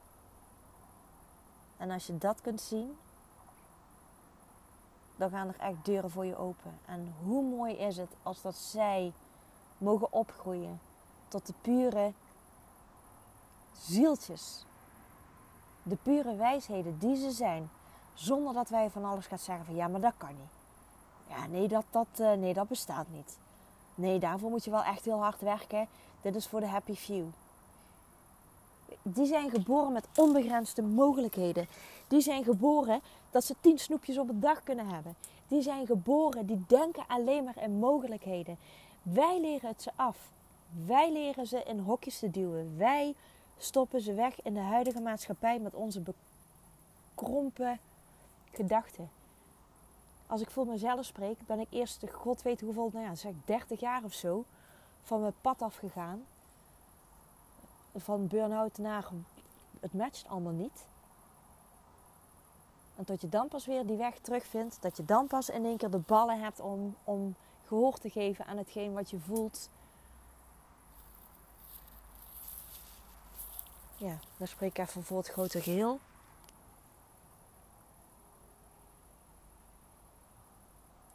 [1.78, 2.98] En als je dat kunt zien,
[5.16, 6.80] dan gaan er echt deuren voor je open.
[6.86, 9.14] En hoe mooi is het als dat zij
[9.78, 10.80] mogen opgroeien
[11.28, 12.14] tot de pure
[13.74, 14.66] zieltjes.
[15.84, 17.70] De pure wijsheden die ze zijn.
[18.14, 20.54] Zonder dat wij van alles gaan zeggen van ja, maar dat kan niet.
[21.28, 23.38] Ja, nee, dat, dat, uh, nee, dat bestaat niet.
[23.96, 25.88] Nee, daarvoor moet je wel echt heel hard werken.
[26.22, 27.26] Dit is voor de happy few.
[29.08, 31.68] Die zijn geboren met onbegrensde mogelijkheden.
[32.08, 35.16] Die zijn geboren dat ze tien snoepjes op een dag kunnen hebben.
[35.48, 38.58] Die zijn geboren, die denken alleen maar in mogelijkheden.
[39.02, 40.18] Wij leren het ze af.
[40.86, 42.78] Wij leren ze in hokjes te duwen.
[42.78, 43.16] Wij
[43.58, 46.04] stoppen ze weg in de huidige maatschappij met onze
[47.14, 47.80] bekrompen
[48.52, 49.10] gedachten.
[50.28, 53.80] Als ik voor mezelf spreek, ben ik eerst, god weet hoeveel, nou ja, zeg 30
[53.80, 54.46] jaar of zo,
[55.02, 56.26] van mijn pad afgegaan.
[57.96, 59.10] Van burn-out naar
[59.80, 60.86] het matcht allemaal niet.
[62.96, 65.78] En tot je dan pas weer die weg terugvindt, dat je dan pas in één
[65.78, 69.70] keer de ballen hebt om, om gehoor te geven aan hetgeen wat je voelt.
[73.98, 76.00] Ja, dan spreek ik even voor het grote geheel.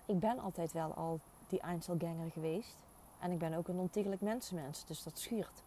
[0.06, 2.76] Ik ben altijd wel al die Einzelganger geweest.
[3.18, 5.62] En ik ben ook een ontiegelijk mensenmens, dus dat schuurt.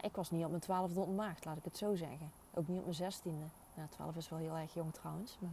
[0.00, 2.32] Ik was niet op mijn twaalfde ontmaagd, laat ik het zo zeggen.
[2.54, 3.44] Ook niet op mijn zestiende.
[3.74, 5.50] Nou, twaalf is wel heel erg jong trouwens, maar...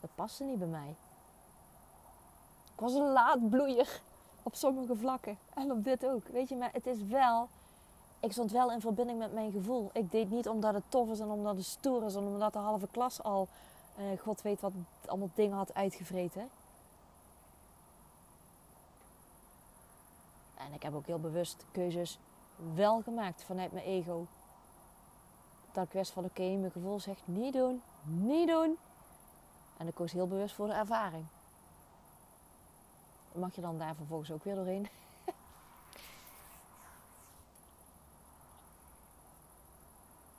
[0.00, 0.94] Dat paste niet bij mij.
[2.74, 4.00] Ik was een laadbloeier
[4.42, 5.38] op sommige vlakken.
[5.54, 6.26] En op dit ook.
[6.26, 7.48] Weet je, maar het is wel...
[8.20, 9.90] Ik stond wel in verbinding met mijn gevoel.
[9.92, 12.14] Ik deed niet omdat het tof is en omdat het stoer is...
[12.14, 13.48] en omdat de halve klas al...
[13.98, 14.72] Uh, God weet wat
[15.06, 16.48] allemaal dingen had uitgevreten.
[20.66, 22.18] En ik heb ook heel bewust keuzes
[22.74, 24.26] wel gemaakt vanuit mijn ego.
[25.72, 28.78] Dat ik wist van oké, mijn gevoel zegt niet doen, niet doen.
[29.76, 31.26] En ik koos heel bewust voor de ervaring.
[33.32, 34.88] Mag je dan daar vervolgens ook weer doorheen?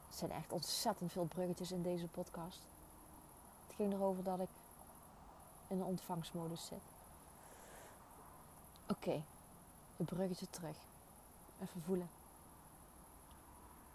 [0.08, 2.62] er zijn echt ontzettend veel bruggetjes in deze podcast.
[3.68, 4.50] Het ging erover dat ik
[5.68, 6.92] in de ontvangstmodus zit.
[8.88, 9.24] Oké,
[9.98, 10.78] het bruggetje terug.
[11.62, 12.10] Even voelen.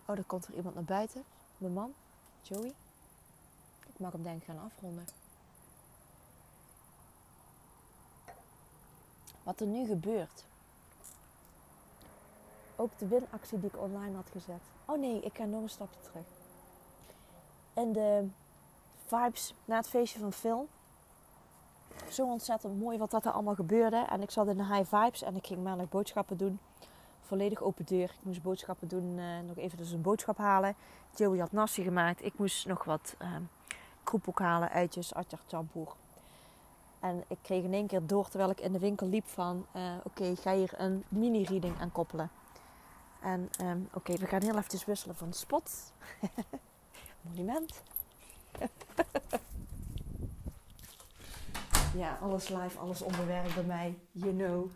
[0.07, 1.25] Oh, er komt er iemand naar buiten.
[1.59, 1.95] Mijn man,
[2.43, 2.75] Joey.
[3.87, 5.05] Ik mag hem denk ik gaan afronden.
[9.43, 10.45] Wat er nu gebeurt.
[12.77, 14.63] Ook de winactie die ik online had gezet.
[14.85, 16.27] Oh nee, ik ga nog een stapje terug.
[17.75, 18.29] En de
[19.07, 20.69] vibes na het feestje van Phil.
[22.11, 24.07] Zo ontzettend mooi wat dat er allemaal gebeurde.
[24.11, 26.59] En ik zat in de high vibes en ik ging maandag boodschappen doen.
[27.21, 28.05] Volledig open deur.
[28.05, 29.19] Ik moest boodschappen doen.
[29.19, 30.75] Uh, nog even dus een boodschap halen.
[31.15, 32.25] Joey had nasi gemaakt.
[32.25, 34.71] Ik moest nog wat uh, halen.
[34.71, 35.95] Uitjes, atjar, champoer.
[37.01, 39.67] En ik kreeg in één keer door terwijl ik in de winkel liep van...
[39.77, 42.31] Uh, oké, okay, ga hier een mini-reading aan koppelen.
[43.21, 45.93] En um, oké, we gaan heel even wisselen van spot.
[47.23, 47.83] Monument.
[51.99, 53.99] ja, alles live, alles onderwerp bij mij.
[54.11, 54.71] You know,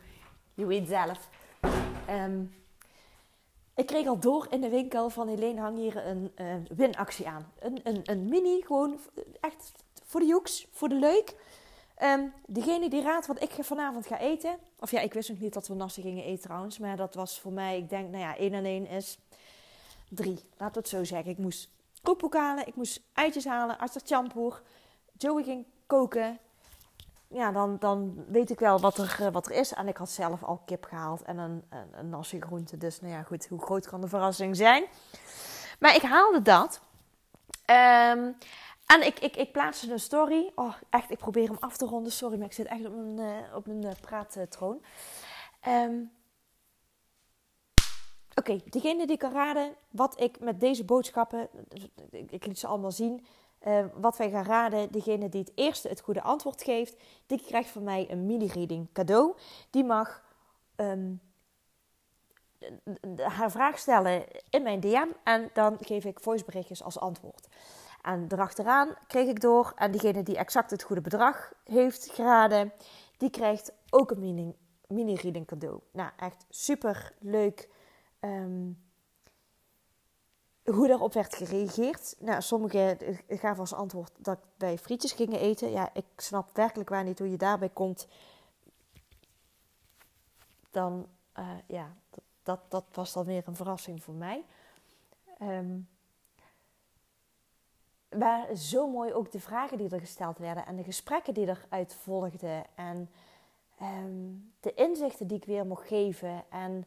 [0.55, 1.29] you weet zelf.
[2.11, 2.55] Um,
[3.75, 7.53] ik kreeg al door in de winkel van Helene hang hier een uh, winactie aan.
[7.59, 8.99] Een, een, een mini, gewoon
[9.41, 9.73] echt
[10.05, 11.35] voor de joeks, voor de leuk.
[12.03, 14.59] Um, degene die raadt wat ik vanavond ga eten.
[14.79, 16.79] Of ja, ik wist nog niet dat we nasi gingen eten trouwens.
[16.79, 19.19] Maar dat was voor mij, ik denk, nou ja, 1 en 1 is
[20.09, 20.39] 3.
[20.57, 21.31] Laten we het zo zeggen.
[21.31, 21.69] Ik moest
[22.03, 24.63] kookboek halen, ik moest eitjes halen, Arthur champoer.
[25.17, 26.39] Joey ging koken.
[27.33, 29.73] Ja, dan, dan weet ik wel wat er, wat er is.
[29.73, 32.77] En ik had zelf al kip gehaald en een, een, een nasi groente.
[32.77, 34.85] Dus nou ja, goed, hoe groot kan de verrassing zijn?
[35.79, 36.81] Maar ik haalde dat.
[37.65, 38.33] Ehm,
[38.87, 40.53] en ik, ik, ik plaatste een story.
[40.55, 42.13] Oh, echt, ik probeer hem af te ronden.
[42.13, 44.83] Sorry, maar ik zit echt op een, uh, op een uh, praattroon.
[45.69, 46.13] Um,
[48.35, 51.49] Oké, degene die kan raden wat ik met deze boodschappen,
[52.11, 53.27] ik, ik liet ze allemaal zien,
[53.67, 54.93] uh, wat wij gaan raden.
[54.93, 56.97] Degene die het eerste het goede antwoord geeft,
[57.27, 59.37] die krijgt van mij een mini-reading cadeau.
[59.71, 60.23] Die mag
[60.77, 61.21] um,
[63.17, 67.49] haar vraag stellen in mijn DM en dan geef ik voiceberichtjes als antwoord.
[68.03, 72.73] En erachteraan kreeg ik door, en degene die exact het goede bedrag heeft geraden,
[73.17, 75.81] die krijgt ook een mini-reading cadeau.
[75.93, 77.69] Nou, echt super leuk
[78.21, 78.83] um,
[80.65, 82.17] hoe daarop werd gereageerd.
[82.19, 82.99] Nou, sommigen
[83.29, 85.71] gaven als antwoord dat wij frietjes gingen eten.
[85.71, 88.09] Ja, ik snap werkelijk waar niet hoe je daarbij komt.
[90.71, 91.07] Dan,
[91.39, 91.93] uh, ja,
[92.43, 94.45] dat, dat, was dan weer een verrassing voor mij.
[95.43, 95.89] Um,
[98.17, 101.95] maar zo mooi ook de vragen die er gesteld werden en de gesprekken die eruit
[101.95, 102.65] volgden.
[102.75, 103.11] En
[103.83, 106.45] um, de inzichten die ik weer mocht geven.
[106.51, 106.85] En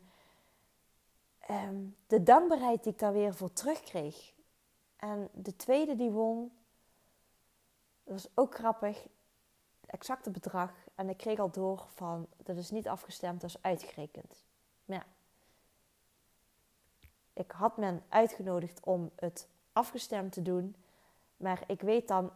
[1.49, 4.33] um, de dankbaarheid die ik daar weer voor terugkreeg.
[4.95, 6.51] En de tweede die won,
[8.03, 9.07] dat was ook grappig,
[9.85, 10.71] exacte bedrag.
[10.95, 14.45] En ik kreeg al door van, dat is niet afgestemd, dat is uitgerekend.
[14.85, 15.05] Maar ja,
[17.33, 20.75] ik had men uitgenodigd om het afgestemd te doen.
[21.37, 22.31] Maar ik weet dan,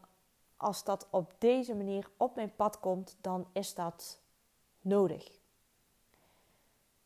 [0.58, 4.19] als dat op deze manier op mijn pad komt, dan is dat
[4.82, 5.38] nodig.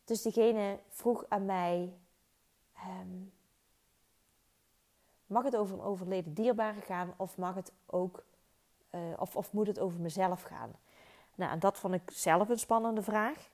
[0.04, 1.98] Dus diegene vroeg aan mij:
[2.72, 3.22] ehm,
[5.26, 8.24] Mag het over een overleden dierbare gaan of mag het ook,
[8.90, 10.72] uh, of, of moet het over mezelf gaan?
[11.34, 13.50] Nou, en dat vond ik zelf een spannende vraag.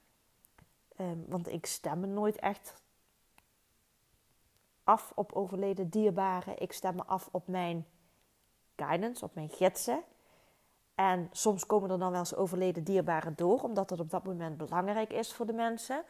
[1.00, 2.74] Um, want ik stem me nooit echt
[4.84, 6.58] af op overleden dierbaren.
[6.58, 7.86] Ik stem me af op mijn
[8.76, 10.02] guidance, op mijn gidsen.
[10.94, 14.56] En soms komen er dan wel eens overleden dierbaren door, omdat het op dat moment
[14.56, 16.04] belangrijk is voor de mensen.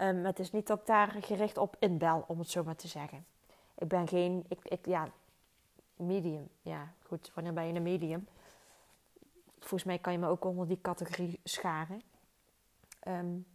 [0.00, 2.88] Um, het is niet dat ik daar gericht op inbel, om het zo maar te
[2.88, 3.26] zeggen.
[3.74, 5.08] Ik ben geen, ik, ik, ja,
[5.96, 6.48] medium.
[6.62, 8.28] Ja, goed, wanneer ben je een medium?
[9.58, 12.02] Volgens mij kan je me ook onder die categorie scharen.
[13.08, 13.46] Um,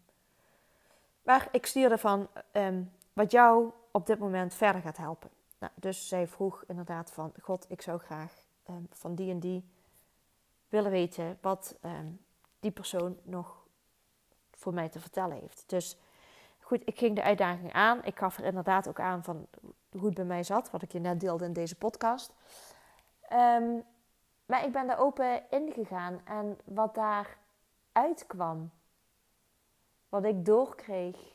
[1.21, 5.29] maar ik stuurde van um, wat jou op dit moment verder gaat helpen.
[5.57, 8.33] Nou, dus zij vroeg inderdaad van, God, ik zou graag
[8.89, 9.63] van die en die
[10.69, 11.75] willen weten wat
[12.59, 13.65] die persoon nog
[14.51, 15.63] voor mij te vertellen heeft.
[15.67, 15.97] Dus
[16.65, 18.03] goed, ik ging de uitdaging aan.
[18.03, 19.47] Ik gaf er inderdaad ook aan van
[19.91, 22.33] hoe het bij mij zat, wat ik je net deelde in deze podcast.
[23.33, 23.83] Um,
[24.45, 27.37] maar ik ben daar open in gegaan en wat daar
[27.91, 28.71] uitkwam,
[30.09, 31.33] wat ik doorkreeg.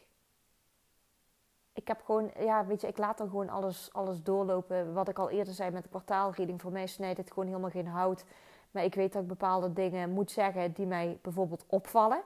[1.72, 4.92] Ik heb gewoon, ja, weet je, ik laat dan gewoon alles, alles doorlopen.
[4.92, 7.86] Wat ik al eerder zei met de kwartaalreading, voor mij snijdt het gewoon helemaal geen
[7.86, 8.24] hout.
[8.70, 12.22] Maar ik weet dat ik bepaalde dingen moet zeggen die mij bijvoorbeeld opvallen.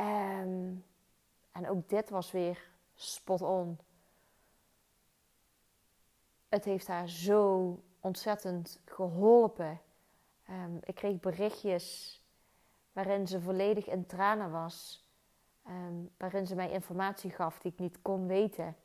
[0.00, 0.84] Um,
[1.54, 3.78] en ook dit was weer spot on.
[6.48, 9.80] Het heeft haar zo ontzettend geholpen.
[10.50, 12.18] Um, ik kreeg berichtjes
[12.92, 15.04] waarin ze volledig in tranen was.
[15.66, 18.76] Um, waarin ze mij informatie gaf die ik niet kon weten.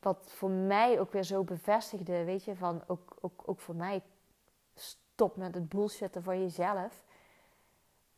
[0.00, 4.02] Wat voor mij ook weer zo bevestigde, weet je, van ook, ook, ook voor mij,
[4.74, 7.04] stop met het bullshitten van jezelf.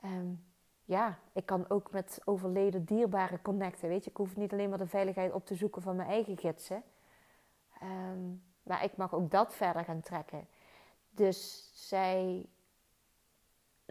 [0.05, 0.54] Um,
[0.85, 3.89] ja, ik kan ook met overleden dierbaren connecten.
[3.89, 6.39] Weet je, ik hoef niet alleen maar de veiligheid op te zoeken van mijn eigen
[6.39, 6.83] gidsen.
[7.83, 10.49] Um, maar ik mag ook dat verder gaan trekken.
[11.11, 12.47] Dus zij,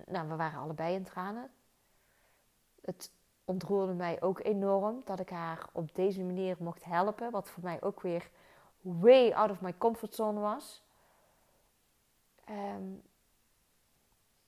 [0.05, 1.51] nou, we waren allebei in tranen.
[2.81, 3.11] Het
[3.45, 7.31] ontroerde mij ook enorm dat ik haar op deze manier mocht helpen.
[7.31, 8.29] Wat voor mij ook weer
[8.81, 10.83] way out of my comfort zone was.
[12.49, 13.01] Um,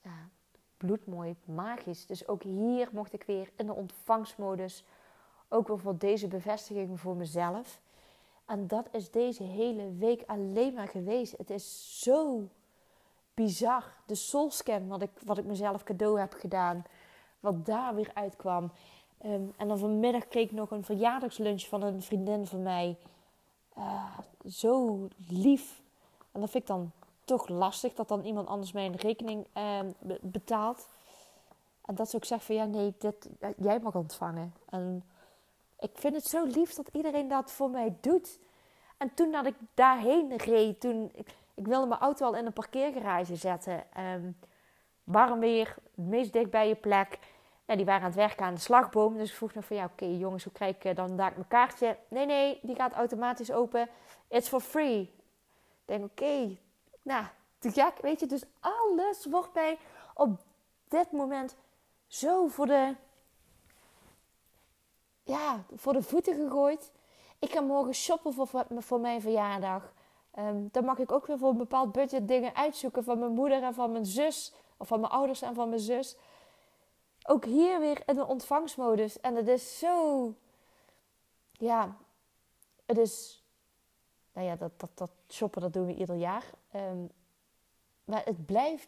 [0.02, 0.30] ja,
[0.78, 2.06] bloedmooi, magisch.
[2.06, 4.84] Dus ook hier mocht ik weer in de ontvangstmodus.
[5.50, 7.80] Ook weer voor deze bevestiging voor mezelf.
[8.46, 11.38] En dat is deze hele week alleen maar geweest.
[11.38, 12.48] Het is zo
[13.34, 13.84] bizar.
[14.06, 16.84] De soulscan wat ik, wat ik mezelf cadeau heb gedaan.
[17.40, 18.72] Wat daar weer uitkwam.
[19.18, 22.98] Ehm, en dan vanmiddag kreeg ik nog een verjaardagslunch van een vriendin van mij.
[23.78, 25.82] Uh, zo lief.
[26.32, 26.92] En dat vind ik dan
[27.26, 29.80] toch lastig dat dan iemand anders mij een rekening uh,
[30.22, 30.90] betaalt.
[31.86, 34.54] En dat ze ook zegt van ja, nee, dit, jij mag ontvangen.
[34.70, 35.04] En
[35.80, 38.40] ik vind het zo lief dat iedereen dat voor mij doet.
[38.98, 42.54] En toen dat ik daarheen reed, toen ik, ik wilde mijn auto al in een
[42.54, 43.84] parkeergarage zetten.
[44.00, 44.38] Um,
[45.04, 47.20] warm weer, het meest dicht bij je plek.
[47.66, 49.18] Ja, die waren aan het werken aan de slagboom.
[49.18, 51.98] Dus ik vroeg nog van, ja, oké jongens, hoe krijg ik dan daar mijn kaartje?
[52.08, 53.90] Nee, nee, die gaat automatisch open.
[54.28, 55.02] It's for free.
[55.02, 56.58] Ik denk, oké,
[57.06, 57.26] nou,
[57.60, 58.26] te gek, weet je.
[58.26, 59.78] Dus alles wordt mij
[60.14, 60.40] op
[60.88, 61.56] dit moment
[62.08, 62.96] zo voor de,
[65.24, 66.92] ja, voor de voeten gegooid.
[67.40, 69.94] Ik ga morgen shoppen voor, voor mijn verjaardag.
[70.40, 73.64] Um, dan mag ik ook weer voor een bepaald budget dingen uitzoeken van mijn moeder
[73.64, 74.54] en van mijn zus.
[74.78, 76.18] Of van mijn ouders en van mijn zus.
[77.28, 79.20] Ook hier weer in de ontvangstmodus.
[79.20, 80.34] En het is zo.
[81.52, 81.98] Ja,
[82.86, 83.44] het is.
[84.34, 86.46] Nou ja, dat, dat, dat shoppen dat doen we ieder jaar.
[86.76, 87.12] Um,
[88.06, 88.88] maar het blijft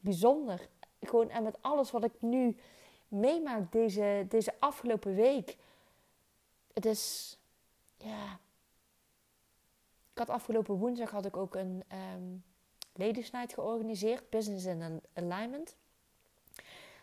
[0.00, 0.68] bijzonder.
[1.00, 2.56] Gewoon en met alles wat ik nu
[3.08, 5.56] meemaak deze, deze afgelopen week.
[6.72, 7.36] Het is.
[7.96, 8.38] Ja,
[10.12, 11.84] ik had afgelopen woensdag had ik ook een
[12.14, 12.44] um,
[12.92, 15.76] ladies night georganiseerd, Business in Alignment.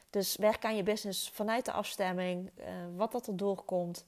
[0.10, 2.66] Dus werk aan je business vanuit de afstemming, uh,
[2.96, 4.06] wat dat er doorkomt.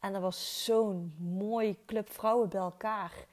[0.00, 3.26] En er was zo'n mooi club vrouwen bij elkaar.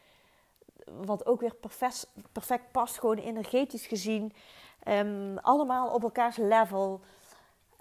[1.06, 4.34] Wat ook weer perfect, perfect past, gewoon energetisch gezien.
[4.88, 7.02] Um, allemaal op elkaars level.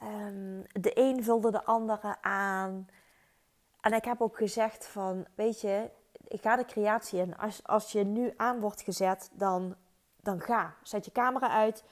[0.03, 2.89] Um, de een vulde de andere aan.
[3.81, 5.91] En ik heb ook gezegd van, weet je,
[6.29, 7.37] ik ga de creatie in.
[7.37, 9.75] Als, als je nu aan wordt gezet, dan,
[10.21, 10.75] dan ga.
[10.83, 11.85] Zet je camera uit.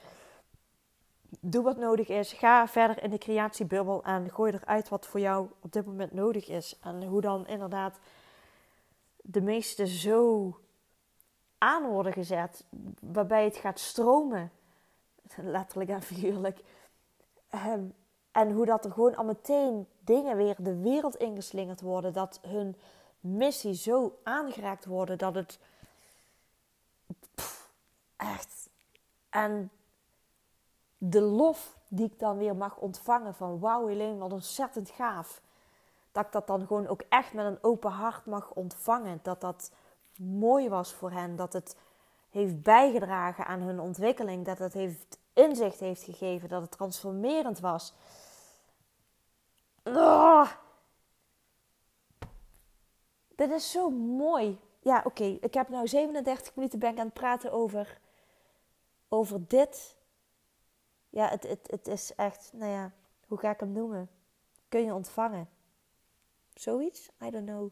[1.39, 2.33] Doe wat nodig is.
[2.33, 6.47] Ga verder in de creatiebubbel en gooi eruit wat voor jou op dit moment nodig
[6.47, 6.79] is.
[6.81, 7.99] En hoe dan inderdaad
[9.21, 10.59] de meeste zo
[11.57, 12.65] aan worden gezet,
[12.99, 14.51] waarbij het gaat stromen.
[15.35, 16.63] Letterlijk en figuurlijk.
[17.51, 17.93] Um,
[18.31, 22.13] en hoe dat er gewoon al meteen dingen weer de wereld ingeslingerd worden.
[22.13, 22.75] Dat hun
[23.19, 25.59] missie zo aangeraakt worden dat het.
[28.15, 28.69] echt.
[29.29, 29.71] En
[30.97, 35.41] de lof die ik dan weer mag ontvangen van wauw Helene, wat ontzettend gaaf.
[36.11, 39.19] Dat ik dat dan gewoon ook echt met een open hart mag ontvangen.
[39.21, 39.71] Dat dat
[40.19, 41.35] mooi was voor hen.
[41.35, 41.75] Dat het
[42.29, 44.45] heeft bijgedragen aan hun ontwikkeling.
[44.45, 46.49] Dat het heeft inzicht heeft gegeven.
[46.49, 47.93] Dat het transformerend was.
[49.83, 50.51] Oh,
[53.35, 54.59] dit is zo mooi.
[54.79, 55.23] Ja, oké.
[55.23, 57.99] Ik heb nu 37 minuten ben ik aan het praten over,
[59.09, 59.95] over dit.
[61.09, 62.91] Ja, het, het, het is echt, nou ja,
[63.27, 64.09] hoe ga ik hem noemen?
[64.69, 65.49] Kun je ontvangen?
[66.53, 67.09] Zoiets?
[67.21, 67.71] I don't know.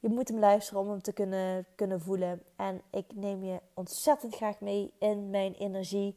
[0.00, 2.42] Je moet hem luisteren om hem te kunnen, kunnen voelen.
[2.56, 6.16] En ik neem je ontzettend graag mee in mijn energie.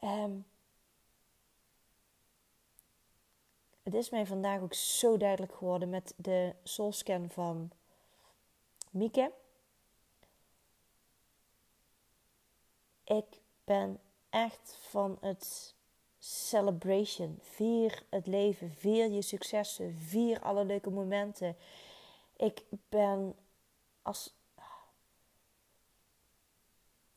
[0.00, 0.46] Um,
[3.82, 7.70] het is mij vandaag ook zo duidelijk geworden met de soulscan van
[8.90, 9.32] Mieke.
[13.04, 14.00] Ik ben
[14.30, 15.74] echt van het
[16.18, 17.38] celebration.
[17.42, 21.56] Vier het leven, vier je successen, vier alle leuke momenten.
[22.40, 23.34] Ik ben
[24.02, 24.34] als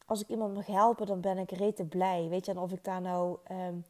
[0.05, 2.27] als ik iemand mag helpen, dan ben ik rete blij.
[2.29, 3.85] Weet je, en of ik daar nou um,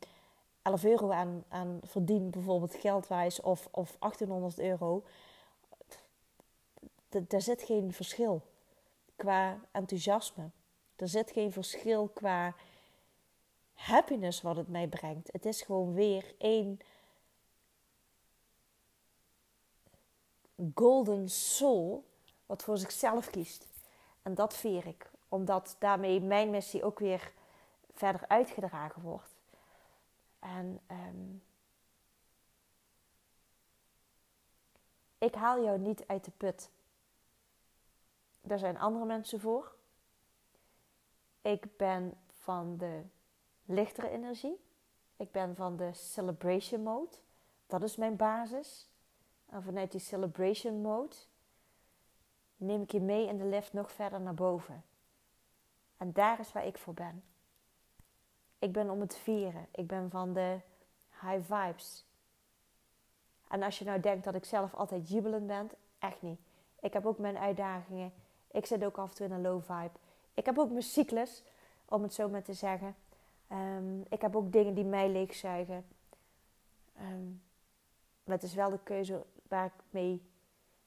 [0.62, 5.04] 11 euro aan, aan verdien, bijvoorbeeld geldwijs, of, of 1800 euro,
[7.10, 8.42] daar zit geen verschil
[9.16, 10.50] qua enthousiasme.
[10.96, 12.56] Er zit geen verschil qua
[13.74, 15.30] happiness wat het mij brengt.
[15.32, 16.80] Het is gewoon weer één
[20.76, 22.06] golden soul
[22.45, 23.68] wat voor zichzelf kiest.
[24.22, 27.32] En dat veer ik, omdat daarmee mijn missie ook weer
[27.93, 29.36] verder uitgedragen wordt.
[30.39, 31.43] En um,
[35.18, 36.70] ik haal jou niet uit de put.
[38.41, 39.76] Daar zijn andere mensen voor.
[41.41, 43.04] Ik ben van de
[43.66, 44.60] lichtere energie.
[45.18, 47.16] Ik ben van de celebration mode.
[47.68, 48.88] Dat is mijn basis.
[49.54, 51.16] En vanuit die celebration mode
[52.58, 54.84] neem ik je mee in de lift nog verder naar boven.
[55.97, 57.24] En daar is waar ik voor ben.
[58.60, 59.68] Ik ben om het vieren.
[59.72, 60.60] Ik ben van de
[61.22, 62.06] high vibes.
[63.47, 66.39] En als je nou denkt dat ik zelf altijd jubelend ben, echt niet.
[66.80, 68.14] Ik heb ook mijn uitdagingen.
[68.51, 69.99] Ik zit ook af en toe in een low vibe.
[70.34, 71.43] Ik heb ook mijn cyclus,
[71.86, 72.95] om het zo maar te zeggen.
[73.51, 75.86] Um, ik heb ook dingen die mij leegzuigen.
[76.99, 77.41] Um,
[78.24, 80.22] maar het is wel de keuze waar ik mee,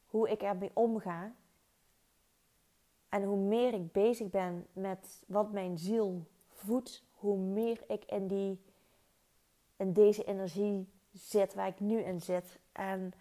[0.06, 1.34] hoe ik ermee omga.
[3.08, 8.26] En hoe meer ik bezig ben met wat mijn ziel voedt, hoe meer ik in,
[8.26, 8.60] die,
[9.76, 12.58] in deze energie zit waar ik nu in zit.
[12.72, 13.12] En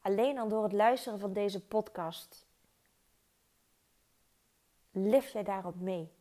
[0.00, 2.46] alleen al door het luisteren van deze podcast
[4.90, 6.12] lift jij daarop mee.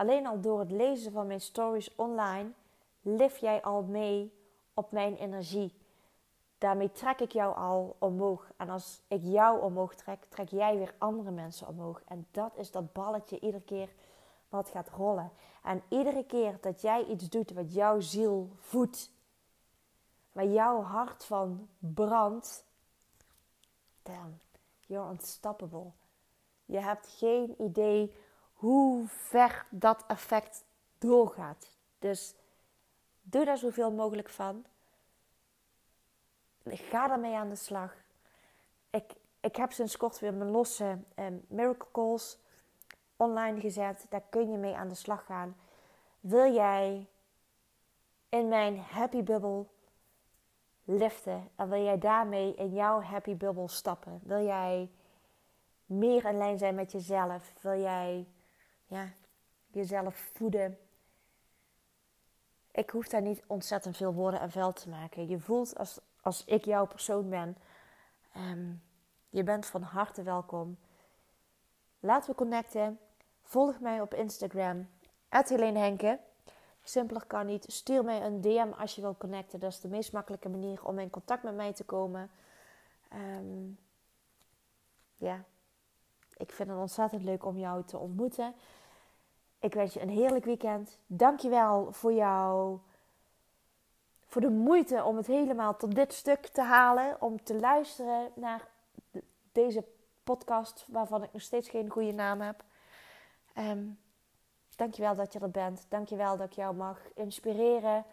[0.00, 2.50] alleen al door het lezen van mijn stories online,
[3.02, 4.32] lift jij al mee
[4.80, 5.74] op mijn energie.
[6.58, 8.50] Daarmee trek ik jou al omhoog.
[8.56, 12.02] En als ik jou omhoog trek, trek jij weer andere mensen omhoog.
[12.04, 13.92] En dat is dat balletje iedere keer
[14.48, 15.32] wat gaat rollen.
[15.62, 19.10] En iedere keer dat jij iets doet wat jouw ziel voedt,
[20.32, 22.64] waar jouw hart van brandt,
[24.02, 24.40] damn,
[24.86, 25.90] you're unstoppable.
[26.64, 28.14] Je hebt geen idee
[28.52, 30.64] hoe ver dat effect
[30.98, 31.70] doorgaat.
[31.98, 32.34] Dus
[33.30, 34.64] doe daar zoveel mogelijk van.
[36.64, 37.94] Ga daarmee aan de slag.
[38.90, 42.38] Ik, ik heb sinds kort weer mijn losse eh, Miracle Calls
[43.16, 44.06] online gezet.
[44.08, 45.56] Daar kun je mee aan de slag gaan.
[46.20, 47.06] Wil jij
[48.28, 49.66] in mijn happy bubble
[50.84, 54.20] liften en wil jij daarmee in jouw happy bubble stappen?
[54.22, 54.90] Wil jij
[55.86, 57.52] meer in lijn zijn met jezelf?
[57.60, 58.26] Wil jij
[58.86, 59.08] ja,
[59.70, 60.78] jezelf voeden?
[62.70, 65.28] Ik hoef daar niet ontzettend veel woorden en vuil te maken.
[65.28, 67.56] Je voelt als, als ik jouw persoon ben.
[68.32, 68.72] Ehm,
[69.28, 70.78] je bent van harte welkom.
[72.00, 72.98] Laten we connecten.
[73.42, 74.88] Volg mij op Instagram.
[75.28, 76.18] Helene Henke.
[76.82, 77.64] Simpeler kan niet.
[77.72, 79.60] Stuur mij een DM als je wilt connecten.
[79.60, 82.30] Dat is de meest makkelijke manier om in contact met mij te komen.
[83.08, 83.68] Ehm,
[85.16, 85.44] ja,
[86.36, 88.54] ik vind het ontzettend leuk om jou te ontmoeten.
[89.60, 90.98] Ik wens je een heerlijk weekend.
[91.06, 92.78] Dankjewel voor jou.
[94.26, 97.20] Voor de moeite om het helemaal tot dit stuk te halen.
[97.20, 98.68] Om te luisteren naar
[99.52, 99.84] deze
[100.24, 102.64] podcast, waarvan ik nog steeds geen goede naam heb.
[103.58, 103.98] Um,
[104.76, 105.86] dankjewel dat je er bent.
[105.88, 108.04] Dankjewel dat ik jou mag inspireren.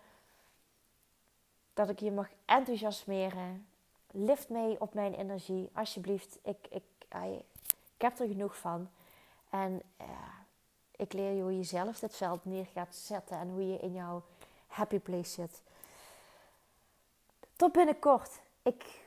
[1.73, 3.67] Dat ik je mag enthousiasmeren.
[4.11, 6.39] Lift mee op mijn energie, alsjeblieft.
[6.43, 6.83] Ik, ik,
[7.95, 8.89] ik heb er genoeg van.
[9.49, 10.07] En uh,
[10.97, 13.93] ik leer je hoe je zelf dit veld neer gaat zetten en hoe je in
[13.93, 14.23] jouw
[14.67, 15.61] happy place zit.
[17.55, 18.39] Tot binnenkort.
[18.61, 19.05] Ik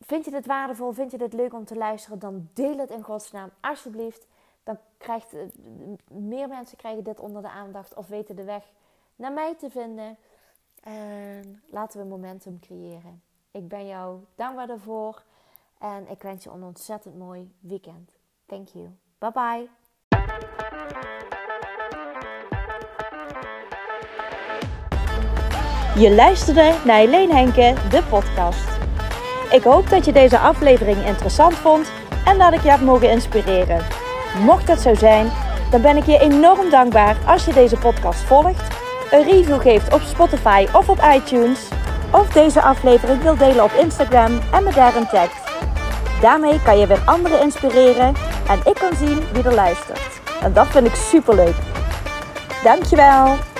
[0.00, 3.02] vind je dit waardevol, vind je dit leuk om te luisteren, dan deel het in
[3.02, 4.26] godsnaam alsjeblieft.
[4.62, 5.42] Dan krijgt eh,
[6.08, 8.72] meer mensen krijgen dit onder de aandacht of weten de weg
[9.16, 10.16] naar mij te vinden.
[10.80, 13.22] En laten we momentum creëren.
[13.50, 15.22] Ik ben jou dankbaar daarvoor
[15.78, 18.10] en ik wens je een ontzettend mooi weekend.
[18.46, 18.90] Thank you.
[19.18, 19.83] Bye bye.
[25.96, 28.68] Je luisterde naar Helene Henke, de podcast.
[29.50, 31.90] Ik hoop dat je deze aflevering interessant vond
[32.24, 33.84] en dat ik je heb mogen inspireren.
[34.44, 35.30] Mocht dat zo zijn,
[35.70, 38.76] dan ben ik je enorm dankbaar als je deze podcast volgt,
[39.10, 41.68] een review geeft op Spotify of op iTunes,
[42.10, 45.50] of deze aflevering wil delen op Instagram en me daarin tagt.
[46.20, 48.14] Daarmee kan je weer anderen inspireren
[48.48, 50.20] en ik kan zien wie er luistert.
[50.42, 51.56] En dat vind ik super leuk.
[52.62, 53.53] Dankjewel!